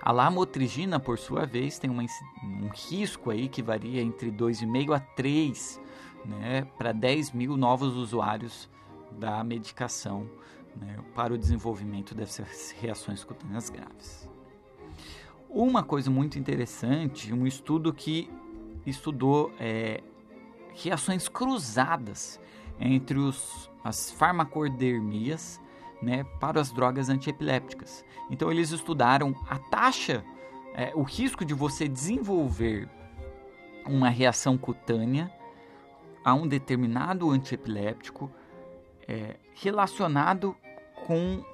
A 0.00 0.12
lamotrigina, 0.12 1.00
por 1.00 1.18
sua 1.18 1.46
vez, 1.46 1.78
tem 1.78 1.90
uma, 1.90 2.02
um 2.42 2.68
risco 2.68 3.30
aí 3.30 3.48
que 3.48 3.62
varia 3.62 4.02
entre 4.02 4.30
2,5 4.30 4.94
a 4.94 5.00
3 5.00 5.80
né, 6.24 6.66
para 6.76 6.92
10 6.92 7.32
mil 7.32 7.56
novos 7.56 7.96
usuários 7.96 8.68
da 9.12 9.42
medicação 9.44 10.28
né, 10.76 10.98
para 11.14 11.32
o 11.32 11.38
desenvolvimento 11.38 12.14
dessas 12.14 12.72
reações 12.80 13.24
cutâneas 13.24 13.70
graves. 13.70 14.28
Uma 15.48 15.82
coisa 15.82 16.10
muito 16.10 16.38
interessante, 16.38 17.32
um 17.32 17.46
estudo 17.46 17.92
que 17.92 18.28
estudou 18.84 19.52
é, 19.58 20.02
reações 20.74 21.28
cruzadas 21.28 22.40
entre 22.80 23.18
os, 23.18 23.70
as 23.82 24.10
farmacodermias 24.10 25.60
né, 26.04 26.24
para 26.38 26.60
as 26.60 26.70
drogas 26.70 27.08
antiepilépticas. 27.08 28.04
Então 28.30 28.50
eles 28.50 28.70
estudaram 28.70 29.34
a 29.48 29.58
taxa, 29.58 30.24
é, 30.74 30.92
o 30.94 31.02
risco 31.02 31.44
de 31.44 31.54
você 31.54 31.88
desenvolver 31.88 32.88
uma 33.86 34.08
reação 34.08 34.56
cutânea 34.56 35.32
a 36.24 36.34
um 36.34 36.46
determinado 36.46 37.30
antiepiléptico 37.30 38.30
é, 39.06 39.36
relacionado 39.54 40.56
com 41.06 41.44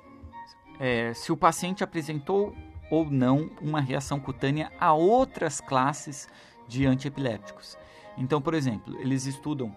é, 0.79 1.13
se 1.13 1.33
o 1.33 1.37
paciente 1.37 1.85
apresentou 1.85 2.55
ou 2.91 3.09
não 3.09 3.51
uma 3.61 3.81
reação 3.81 4.19
cutânea 4.19 4.73
a 4.79 4.93
outras 4.93 5.61
classes 5.61 6.29
de 6.67 6.87
antiepilépticos. 6.87 7.77
Então, 8.17 8.41
por 8.41 8.55
exemplo, 8.55 8.97
eles 9.01 9.27
estudam 9.27 9.75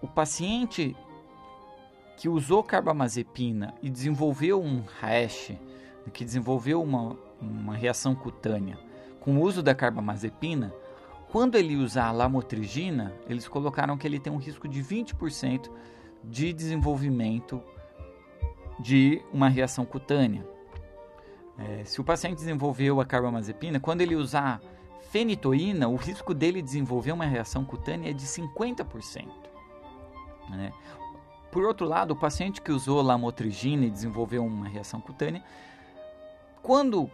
o 0.00 0.06
paciente 0.06 0.96
que 2.16 2.28
usou 2.28 2.62
carbamazepina 2.62 3.74
e 3.82 3.90
desenvolveu 3.90 4.62
um 4.62 4.82
rash, 5.00 5.52
que 6.12 6.24
desenvolveu 6.24 6.82
uma, 6.82 7.16
uma 7.40 7.74
reação 7.74 8.14
cutânea 8.14 8.78
com 9.26 9.38
o 9.38 9.42
uso 9.42 9.60
da 9.60 9.74
carbamazepina, 9.74 10.72
quando 11.32 11.56
ele 11.56 11.74
usar 11.74 12.12
lamotrigina, 12.12 13.12
eles 13.28 13.48
colocaram 13.48 13.98
que 13.98 14.06
ele 14.06 14.20
tem 14.20 14.32
um 14.32 14.36
risco 14.36 14.68
de 14.68 14.80
20% 14.80 15.68
de 16.22 16.52
desenvolvimento 16.52 17.60
de 18.78 19.20
uma 19.32 19.48
reação 19.48 19.84
cutânea. 19.84 20.46
É, 21.58 21.84
se 21.84 22.00
o 22.00 22.04
paciente 22.04 22.36
desenvolveu 22.36 23.00
a 23.00 23.04
carbamazepina, 23.04 23.80
quando 23.80 24.00
ele 24.00 24.14
usar 24.14 24.62
fenitoína, 25.10 25.88
o 25.88 25.96
risco 25.96 26.32
dele 26.32 26.62
desenvolver 26.62 27.10
uma 27.10 27.26
reação 27.26 27.64
cutânea 27.64 28.10
é 28.10 28.12
de 28.12 28.26
50%. 28.26 29.26
Né? 30.50 30.72
Por 31.50 31.64
outro 31.64 31.86
lado, 31.86 32.12
o 32.12 32.16
paciente 32.16 32.60
que 32.60 32.72
usou 32.72 33.00
lamotrigina 33.02 33.86
e 33.86 33.90
desenvolveu 33.90 34.44
uma 34.44 34.68
reação 34.68 35.00
cutânea, 35.00 35.42
quando 36.62 37.10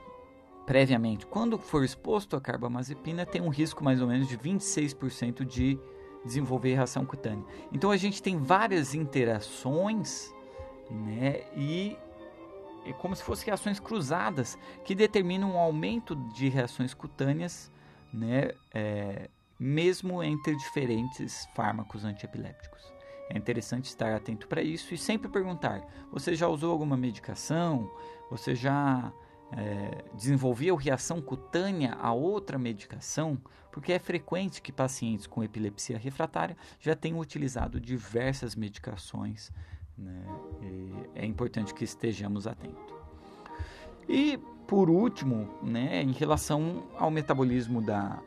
previamente, 0.67 1.27
quando 1.27 1.59
for 1.59 1.85
exposto 1.85 2.37
a 2.37 2.41
carbamazepina, 2.41 3.27
tem 3.27 3.43
um 3.43 3.49
risco 3.49 3.83
mais 3.83 4.01
ou 4.01 4.07
menos 4.07 4.29
de 4.29 4.39
26% 4.39 5.45
de 5.45 5.79
desenvolver 6.25 6.75
reação 6.75 7.05
cutânea. 7.05 7.45
Então 7.73 7.91
a 7.91 7.97
gente 7.97 8.23
tem 8.23 8.39
várias 8.39 8.95
interações, 8.95 10.33
né? 10.91 11.43
E 11.57 11.97
é 12.87 12.93
como 12.93 13.15
se 13.15 13.23
fossem 13.23 13.47
reações 13.47 13.81
cruzadas 13.81 14.57
que 14.85 14.95
determinam 14.95 15.53
um 15.53 15.59
aumento 15.59 16.15
de 16.35 16.49
reações 16.49 16.95
cutâneas, 16.95 17.71
né? 18.13 18.53
É, 18.73 19.29
mesmo 19.59 20.23
entre 20.23 20.57
diferentes 20.57 21.47
fármacos 21.55 22.05
antiepilépticos. 22.05 22.92
É 23.33 23.39
interessante 23.39 23.87
estar 23.87 24.15
atento 24.15 24.47
para 24.47 24.63
isso 24.63 24.93
e 24.93 24.99
sempre 24.99 25.29
perguntar: 25.29 25.81
você 26.11 26.35
já 26.35 26.47
usou 26.49 26.71
alguma 26.71 26.99
medicação? 26.99 27.91
Você 28.31 28.55
já 28.55 29.11
é, 29.53 30.05
desenvolveu 30.15 30.77
reação 30.77 31.21
cutânea 31.21 31.95
a 31.95 32.13
outra 32.13 32.59
medicação? 32.59 33.39
Porque 33.71 33.91
é 33.91 33.99
frequente 33.99 34.61
que 34.61 34.71
pacientes 34.71 35.27
com 35.27 35.43
epilepsia 35.43 35.97
refratária 35.97 36.57
já 36.79 36.95
tenham 36.95 37.19
utilizado 37.19 37.81
diversas 37.81 38.55
medicações. 38.55 39.51
Né? 39.97 40.25
é 41.15 41.25
importante 41.25 41.73
que 41.75 41.85
estejamos 41.85 42.47
atentos. 42.47 42.95
E 44.09 44.39
por 44.67 44.91
último, 44.91 45.49
né, 45.63 46.03
em 46.03 46.13
relação 46.13 46.85
ao 46.97 47.11
metabolismo 47.11 47.81
da, 47.83 48.19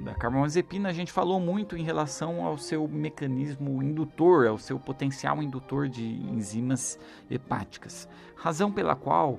da 0.00 0.14
carbamazepina, 0.14 0.88
a 0.88 0.92
gente 0.92 1.12
falou 1.12 1.38
muito 1.38 1.76
em 1.76 1.82
relação 1.82 2.44
ao 2.44 2.58
seu 2.58 2.86
mecanismo 2.88 3.82
indutor, 3.82 4.46
ao 4.46 4.58
seu 4.58 4.78
potencial 4.78 5.42
indutor 5.42 5.88
de 5.88 6.04
enzimas 6.04 6.98
hepáticas. 7.30 8.08
Razão 8.36 8.72
pela 8.72 8.96
qual 8.96 9.38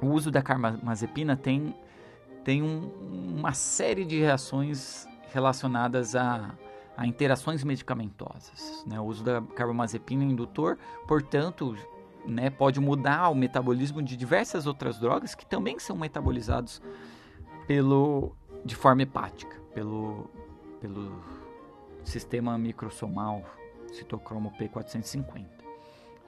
o 0.00 0.06
uso 0.06 0.30
da 0.30 0.42
carbamazepina 0.42 1.36
tem, 1.36 1.74
tem 2.44 2.62
um, 2.62 2.90
uma 3.38 3.52
série 3.52 4.04
de 4.04 4.18
reações 4.20 5.06
relacionadas 5.32 6.14
a, 6.14 6.54
a 6.96 7.06
interações 7.06 7.64
medicamentosas. 7.64 8.84
Né? 8.86 9.00
O 9.00 9.04
uso 9.04 9.24
da 9.24 9.40
carbamazepina 9.40 10.24
é 10.24 10.26
indutor, 10.26 10.78
portanto, 11.06 11.76
né, 12.26 12.50
pode 12.50 12.80
mudar 12.80 13.28
o 13.30 13.34
metabolismo 13.34 14.02
de 14.02 14.16
diversas 14.16 14.66
outras 14.66 14.98
drogas 14.98 15.34
que 15.34 15.44
também 15.44 15.78
são 15.78 15.96
metabolizados 15.96 16.80
pelo, 17.66 18.36
de 18.64 18.76
forma 18.76 19.02
hepática 19.02 19.61
pelo, 19.74 20.30
pelo 20.80 21.12
sistema 22.04 22.56
microsomal 22.58 23.44
citocromo 23.92 24.52
P450. 24.58 25.46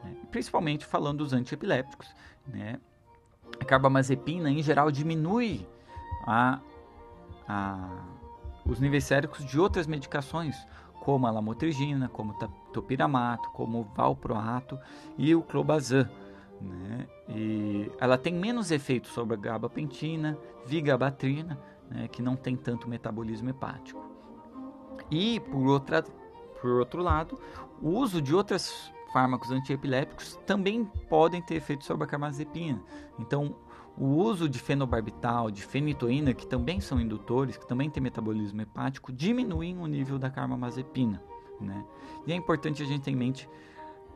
Né? 0.02 0.16
Principalmente 0.30 0.84
falando 0.84 1.18
dos 1.18 1.32
antiepilépticos. 1.32 2.08
Né? 2.46 2.78
A 3.60 3.64
carbamazepina, 3.64 4.50
em 4.50 4.62
geral, 4.62 4.90
diminui 4.90 5.66
a, 6.26 6.60
a, 7.48 8.04
os 8.64 8.80
níveis 8.80 9.04
séricos 9.04 9.44
de 9.44 9.58
outras 9.58 9.86
medicações, 9.86 10.56
como 11.00 11.26
a 11.26 11.30
lamotrigina, 11.30 12.08
como 12.08 12.34
topiramato, 12.72 13.50
como 13.50 13.80
o 13.80 13.84
valproato 13.84 14.78
e 15.18 15.34
o 15.34 15.42
clobazam. 15.42 16.08
Né? 16.60 17.06
E 17.28 17.90
ela 18.00 18.16
tem 18.16 18.32
menos 18.32 18.70
efeito 18.70 19.08
sobre 19.08 19.34
a 19.34 19.38
gabapentina, 19.38 20.38
vigabatrina, 20.66 21.58
né, 21.90 22.08
que 22.08 22.22
não 22.22 22.36
tem 22.36 22.56
tanto 22.56 22.88
metabolismo 22.88 23.50
hepático. 23.50 24.02
E, 25.10 25.40
por, 25.40 25.66
outra, 25.66 26.02
por 26.60 26.70
outro 26.78 27.02
lado, 27.02 27.38
o 27.80 27.90
uso 27.90 28.20
de 28.20 28.34
outros 28.34 28.92
fármacos 29.12 29.50
antiepilépticos 29.50 30.38
também 30.46 30.84
podem 31.08 31.40
ter 31.40 31.54
efeito 31.54 31.84
sobre 31.84 32.04
a 32.04 32.06
carbamazepina. 32.06 32.82
Então, 33.18 33.54
o 33.96 34.06
uso 34.06 34.48
de 34.48 34.58
fenobarbital, 34.58 35.50
de 35.50 35.62
fenitoína, 35.62 36.34
que 36.34 36.46
também 36.46 36.80
são 36.80 37.00
indutores, 37.00 37.56
que 37.56 37.66
também 37.66 37.88
têm 37.88 38.02
metabolismo 38.02 38.60
hepático, 38.60 39.12
diminuem 39.12 39.78
o 39.78 39.86
nível 39.86 40.18
da 40.18 40.30
carbamazepina. 40.30 41.22
Né? 41.60 41.84
E 42.26 42.32
é 42.32 42.34
importante 42.34 42.82
a 42.82 42.86
gente 42.86 43.02
ter 43.02 43.12
em 43.12 43.16
mente 43.16 43.48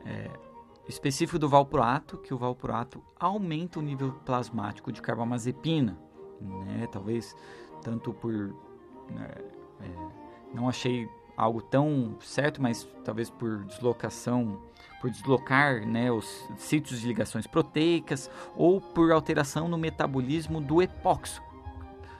é, 0.05 0.29
específico 0.87 1.39
do 1.39 1.47
valproato, 1.47 2.17
que 2.17 2.33
o 2.33 2.37
valproato 2.37 3.01
aumenta 3.17 3.79
o 3.79 3.81
nível 3.81 4.11
plasmático 4.25 4.91
de 4.91 5.01
carbamazepina 5.01 5.97
né? 6.41 6.87
Talvez 6.91 7.35
tanto 7.81 8.13
por 8.13 8.33
né, 9.09 9.29
é, 9.81 10.19
não 10.53 10.67
achei 10.67 11.07
algo 11.35 11.61
tão 11.61 12.17
certo, 12.19 12.61
mas 12.61 12.87
talvez 13.05 13.29
por 13.29 13.63
deslocação, 13.63 14.59
por 14.99 15.09
deslocar 15.09 15.87
né, 15.87 16.11
os 16.11 16.45
sítios 16.57 16.99
de 16.99 17.07
ligações 17.07 17.47
proteicas 17.47 18.29
ou 18.57 18.81
por 18.81 19.11
alteração 19.11 19.67
no 19.69 19.77
metabolismo 19.77 20.59
do 20.59 20.81
epóxido, 20.81 21.45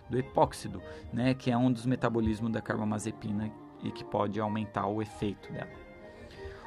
do 0.10 0.17
epóxido, 0.17 0.82
né, 1.12 1.34
que 1.34 1.51
é 1.51 1.58
um 1.58 1.71
dos 1.71 1.86
metabolismos 1.86 2.51
da 2.51 2.62
carbamazepina 2.62 3.51
e 3.84 3.91
que 3.91 4.05
pode 4.05 4.39
aumentar 4.39 4.88
o 4.88 5.01
efeito 5.01 5.51
dela. 5.51 5.88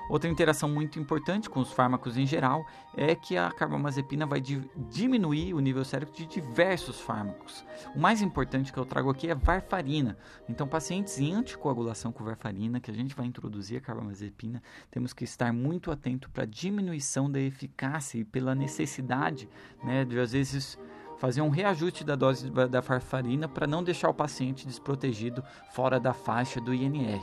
Outra 0.08 0.28
interação 0.28 0.68
muito 0.68 0.98
importante 0.98 1.48
com 1.48 1.60
os 1.60 1.72
fármacos 1.72 2.16
em 2.16 2.26
geral 2.26 2.66
é 2.96 3.14
que 3.14 3.36
a 3.36 3.50
carbamazepina 3.50 4.26
vai 4.26 4.40
di 4.40 4.60
diminuir 4.90 5.54
o 5.54 5.60
nível 5.60 5.84
cérebro 5.84 6.14
de 6.14 6.26
diversos 6.26 7.00
fármacos. 7.00 7.64
O 7.94 7.98
mais 7.98 8.20
importante 8.20 8.72
que 8.72 8.78
eu 8.78 8.84
trago 8.84 9.10
aqui 9.10 9.30
é 9.30 9.34
varfarina. 9.34 10.16
Então, 10.48 10.66
pacientes 10.66 11.18
em 11.18 11.32
anticoagulação 11.32 12.12
com 12.12 12.24
varfarina, 12.24 12.80
que 12.80 12.90
a 12.90 12.94
gente 12.94 13.14
vai 13.14 13.26
introduzir 13.26 13.78
a 13.78 13.80
carbamazepina, 13.80 14.62
temos 14.90 15.12
que 15.12 15.24
estar 15.24 15.52
muito 15.52 15.90
atento 15.90 16.28
para 16.30 16.42
a 16.44 16.46
diminuição 16.46 17.30
da 17.30 17.40
eficácia 17.40 18.18
e 18.18 18.24
pela 18.24 18.54
necessidade 18.54 19.48
né, 19.82 20.04
de, 20.04 20.18
às 20.18 20.32
vezes, 20.32 20.78
fazer 21.18 21.40
um 21.40 21.50
reajuste 21.50 22.04
da 22.04 22.16
dose 22.16 22.50
da 22.50 22.80
varfarina 22.80 23.48
para 23.48 23.66
não 23.66 23.82
deixar 23.82 24.10
o 24.10 24.14
paciente 24.14 24.66
desprotegido 24.66 25.42
fora 25.70 26.00
da 26.00 26.12
faixa 26.12 26.60
do 26.60 26.74
INR. 26.74 27.22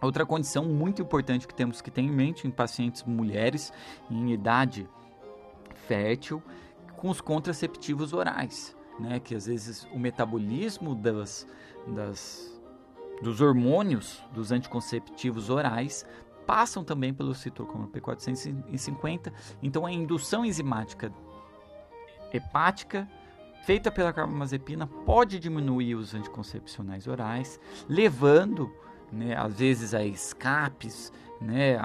Outra 0.00 0.24
condição 0.24 0.64
muito 0.64 1.02
importante 1.02 1.46
que 1.46 1.54
temos 1.54 1.82
que 1.82 1.90
ter 1.90 2.00
em 2.00 2.10
mente 2.10 2.46
em 2.46 2.50
pacientes 2.50 3.02
mulheres 3.04 3.72
em 4.10 4.32
idade 4.32 4.88
fértil 5.86 6.42
com 6.96 7.10
os 7.10 7.20
contraceptivos 7.20 8.12
orais, 8.12 8.76
né? 8.98 9.20
Que 9.20 9.34
às 9.34 9.46
vezes 9.46 9.86
o 9.92 9.98
metabolismo 9.98 10.94
das, 10.94 11.46
das 11.86 12.58
dos 13.22 13.40
hormônios 13.40 14.22
dos 14.32 14.50
anticonceptivos 14.50 15.50
orais 15.50 16.06
passam 16.46 16.82
também 16.82 17.12
pelo 17.12 17.34
citocromo 17.34 17.88
P450, 17.88 19.32
então 19.62 19.84
a 19.84 19.92
indução 19.92 20.44
enzimática 20.44 21.12
hepática 22.32 23.08
feita 23.64 23.90
pela 23.90 24.12
carbamazepina 24.12 24.86
pode 24.86 25.38
diminuir 25.38 25.94
os 25.94 26.14
anticoncepcionais 26.14 27.06
orais, 27.06 27.60
levando 27.88 28.72
né, 29.12 29.36
às 29.36 29.54
vezes 29.54 29.94
a 29.94 30.04
escapes, 30.04 31.12
né, 31.40 31.76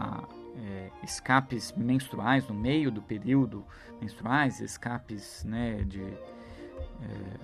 é, 0.57 0.89
escapes 1.03 1.73
menstruais 1.75 2.47
no 2.47 2.53
meio 2.53 2.91
do 2.91 3.01
período 3.01 3.65
menstruais, 4.01 4.59
escapes 4.59 5.43
né, 5.43 5.83
de, 5.83 6.03
é, 6.03 7.37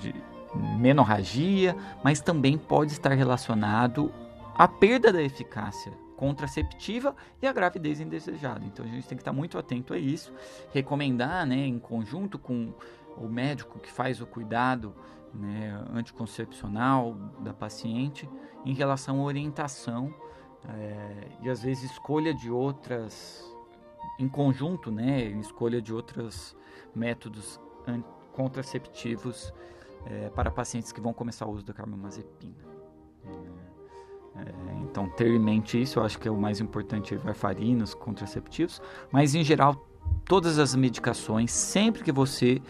de 0.00 0.14
menorragia, 0.78 1.76
mas 2.02 2.20
também 2.20 2.56
pode 2.56 2.92
estar 2.92 3.12
relacionado 3.12 4.12
à 4.54 4.66
perda 4.66 5.12
da 5.12 5.22
eficácia 5.22 5.92
contraceptiva 6.16 7.14
e 7.42 7.46
a 7.46 7.52
gravidez 7.52 8.00
indesejada. 8.00 8.64
Então 8.64 8.84
a 8.84 8.88
gente 8.88 9.06
tem 9.06 9.16
que 9.16 9.22
estar 9.22 9.32
muito 9.32 9.58
atento 9.58 9.92
a 9.92 9.98
isso, 9.98 10.32
recomendar, 10.72 11.46
né, 11.46 11.66
em 11.66 11.78
conjunto 11.78 12.38
com 12.38 12.72
o 13.16 13.28
médico 13.28 13.78
que 13.78 13.90
faz 13.90 14.20
o 14.20 14.26
cuidado 14.26 14.94
né, 15.34 15.84
anticoncepcional 15.92 17.14
da 17.40 17.52
paciente 17.52 18.28
em 18.64 18.74
relação 18.74 19.20
à 19.20 19.24
orientação 19.24 20.14
é, 20.68 21.28
e 21.42 21.48
às 21.48 21.62
vezes 21.62 21.90
escolha 21.92 22.34
de 22.34 22.50
outras 22.50 23.44
em 24.18 24.28
conjunto, 24.28 24.90
né, 24.90 25.24
escolha 25.40 25.80
de 25.80 25.92
outros 25.92 26.56
métodos 26.94 27.60
contraceptivos 28.32 29.52
é, 30.06 30.30
para 30.30 30.50
pacientes 30.50 30.92
que 30.92 31.00
vão 31.00 31.12
começar 31.12 31.46
o 31.46 31.52
uso 31.52 31.64
da 31.64 31.72
carbamazepina. 31.72 32.64
É, 34.34 34.82
então, 34.82 35.08
ter 35.10 35.28
em 35.28 35.38
mente 35.38 35.80
isso, 35.80 35.98
eu 35.98 36.04
acho 36.04 36.18
que 36.18 36.28
é 36.28 36.30
o 36.30 36.36
mais 36.36 36.60
importante, 36.60 37.14
é 37.14 37.16
varfarinas, 37.16 37.94
contraceptivos, 37.94 38.80
mas 39.10 39.34
em 39.34 39.42
geral, 39.42 39.86
todas 40.24 40.58
as 40.58 40.74
medicações, 40.74 41.50
sempre 41.52 42.02
que 42.02 42.12
você 42.12 42.60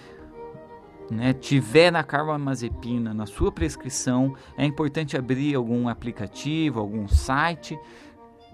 né, 1.11 1.33
tiver 1.33 1.90
na 1.90 2.03
carbamazepina 2.03 3.14
na 3.14 3.27
sua 3.27 3.53
prescrição, 3.53 4.35
é 4.57 4.64
importante 4.64 5.16
abrir 5.16 5.55
algum 5.55 5.88
aplicativo, 5.88 6.81
algum 6.81 7.07
site 7.07 7.79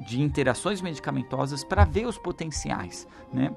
de 0.07 0.21
interações 0.21 0.81
medicamentosas 0.81 1.65
para 1.65 1.85
ver 1.85 2.07
os 2.07 2.19
potenciais, 2.19 3.07
né? 3.33 3.55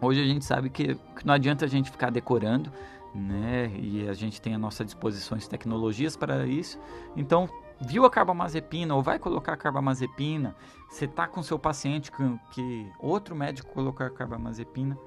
Hoje 0.00 0.20
a 0.20 0.26
gente 0.26 0.44
sabe 0.44 0.68
que, 0.68 0.96
não 1.24 1.34
adianta 1.34 1.64
a 1.64 1.68
gente 1.68 1.90
ficar 1.90 2.10
decorando, 2.10 2.72
né? 3.14 3.70
E 3.78 4.08
a 4.08 4.12
gente 4.12 4.40
tem 4.40 4.54
à 4.54 4.58
nossa 4.58 4.84
disposição 4.84 5.36
as 5.36 5.46
tecnologias 5.46 6.16
para 6.16 6.46
isso. 6.46 6.78
Então, 7.16 7.48
viu 7.80 8.04
a 8.04 8.10
carbamazepina 8.10 8.94
ou 8.94 9.02
vai 9.02 9.18
colocar 9.18 9.52
a 9.52 9.56
carbamazepina, 9.56 10.56
você 10.88 11.04
está 11.04 11.26
com 11.26 11.42
seu 11.42 11.58
paciente 11.58 12.10
que, 12.10 12.40
que 12.52 12.86
outro 12.98 13.34
médico 13.34 13.72
colocou 13.72 14.06
a 14.06 14.10
carbamazepina, 14.10 14.98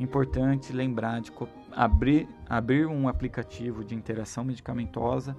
importante 0.00 0.72
lembrar 0.72 1.20
de 1.20 1.32
abrir, 1.72 2.28
abrir 2.48 2.86
um 2.86 3.08
aplicativo 3.08 3.84
de 3.84 3.94
interação 3.94 4.44
medicamentosa 4.44 5.36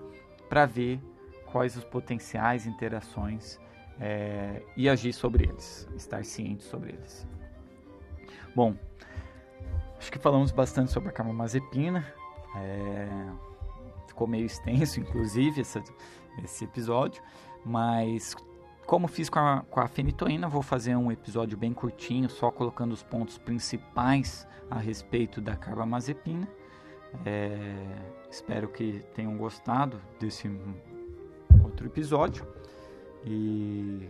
para 0.50 0.66
ver 0.66 1.00
quais 1.46 1.76
os 1.76 1.84
potenciais 1.84 2.66
interações 2.66 3.60
é, 4.00 4.62
e 4.76 4.90
agir 4.90 5.14
sobre 5.14 5.46
eles, 5.46 5.88
estar 5.96 6.24
ciente 6.26 6.64
sobre 6.64 6.94
eles. 6.94 7.28
Bom, 8.56 8.76
acho 9.98 10.12
que 10.12 10.20
falamos 10.20 10.52
bastante 10.52 10.92
sobre 10.92 11.10
a 11.10 11.12
carbamazepina, 11.12 12.06
é, 12.56 13.08
ficou 14.08 14.28
meio 14.28 14.46
extenso, 14.48 15.00
inclusive, 15.00 15.62
essa, 15.62 15.84
esse 16.44 16.66
episódio, 16.66 17.22
mas 17.66 18.36
como 18.86 19.08
fiz 19.08 19.30
com 19.30 19.40
a, 19.40 19.64
com 19.70 19.80
a 19.80 19.88
fenitoína, 19.88 20.48
vou 20.50 20.62
fazer 20.62 20.96
um 20.96 21.12
episódio 21.12 21.58
bem 21.58 21.74
curtinho, 21.74 22.30
só 22.30 22.52
colocando 22.52 22.92
os 22.92 23.04
pontos 23.04 23.38
principais 23.38 24.48
a 24.70 24.78
respeito 24.78 25.40
da 25.40 25.56
carbamazepina. 25.56 26.48
É, 27.26 27.60
espero 28.30 28.68
que 28.68 29.04
tenham 29.14 29.38
gostado 29.38 30.02
desse 30.20 30.50
outro 31.64 31.88
episódio. 31.88 32.46
E 33.26 34.10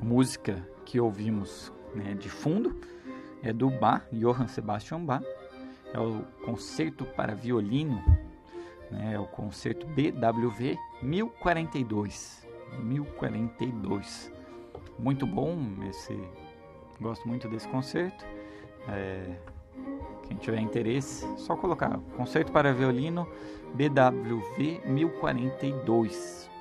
música 0.00 0.66
que 0.84 1.00
ouvimos 1.00 1.72
né, 1.94 2.14
de 2.14 2.28
fundo 2.28 2.80
é 3.42 3.52
do 3.52 3.68
Bach, 3.68 4.04
Johann 4.12 4.48
Sebastian 4.48 5.04
Bach. 5.04 5.24
É 5.92 6.00
o 6.00 6.22
Concerto 6.44 7.04
para 7.04 7.34
Violino, 7.34 8.02
né, 8.90 9.12
é 9.14 9.18
o 9.18 9.26
Concerto 9.26 9.86
BWV 9.86 10.78
1042. 11.02 12.41
1042. 12.80 14.32
Muito 14.98 15.26
bom 15.26 15.58
esse. 15.88 16.18
Gosto 17.00 17.26
muito 17.26 17.48
desse 17.48 17.66
concerto. 17.68 18.24
É, 18.88 19.36
quem 20.28 20.36
tiver 20.36 20.60
interesse, 20.60 21.26
só 21.38 21.56
colocar 21.56 21.98
concerto 22.16 22.52
para 22.52 22.72
violino 22.72 23.26
BWV 23.74 24.82
1042. 24.86 26.51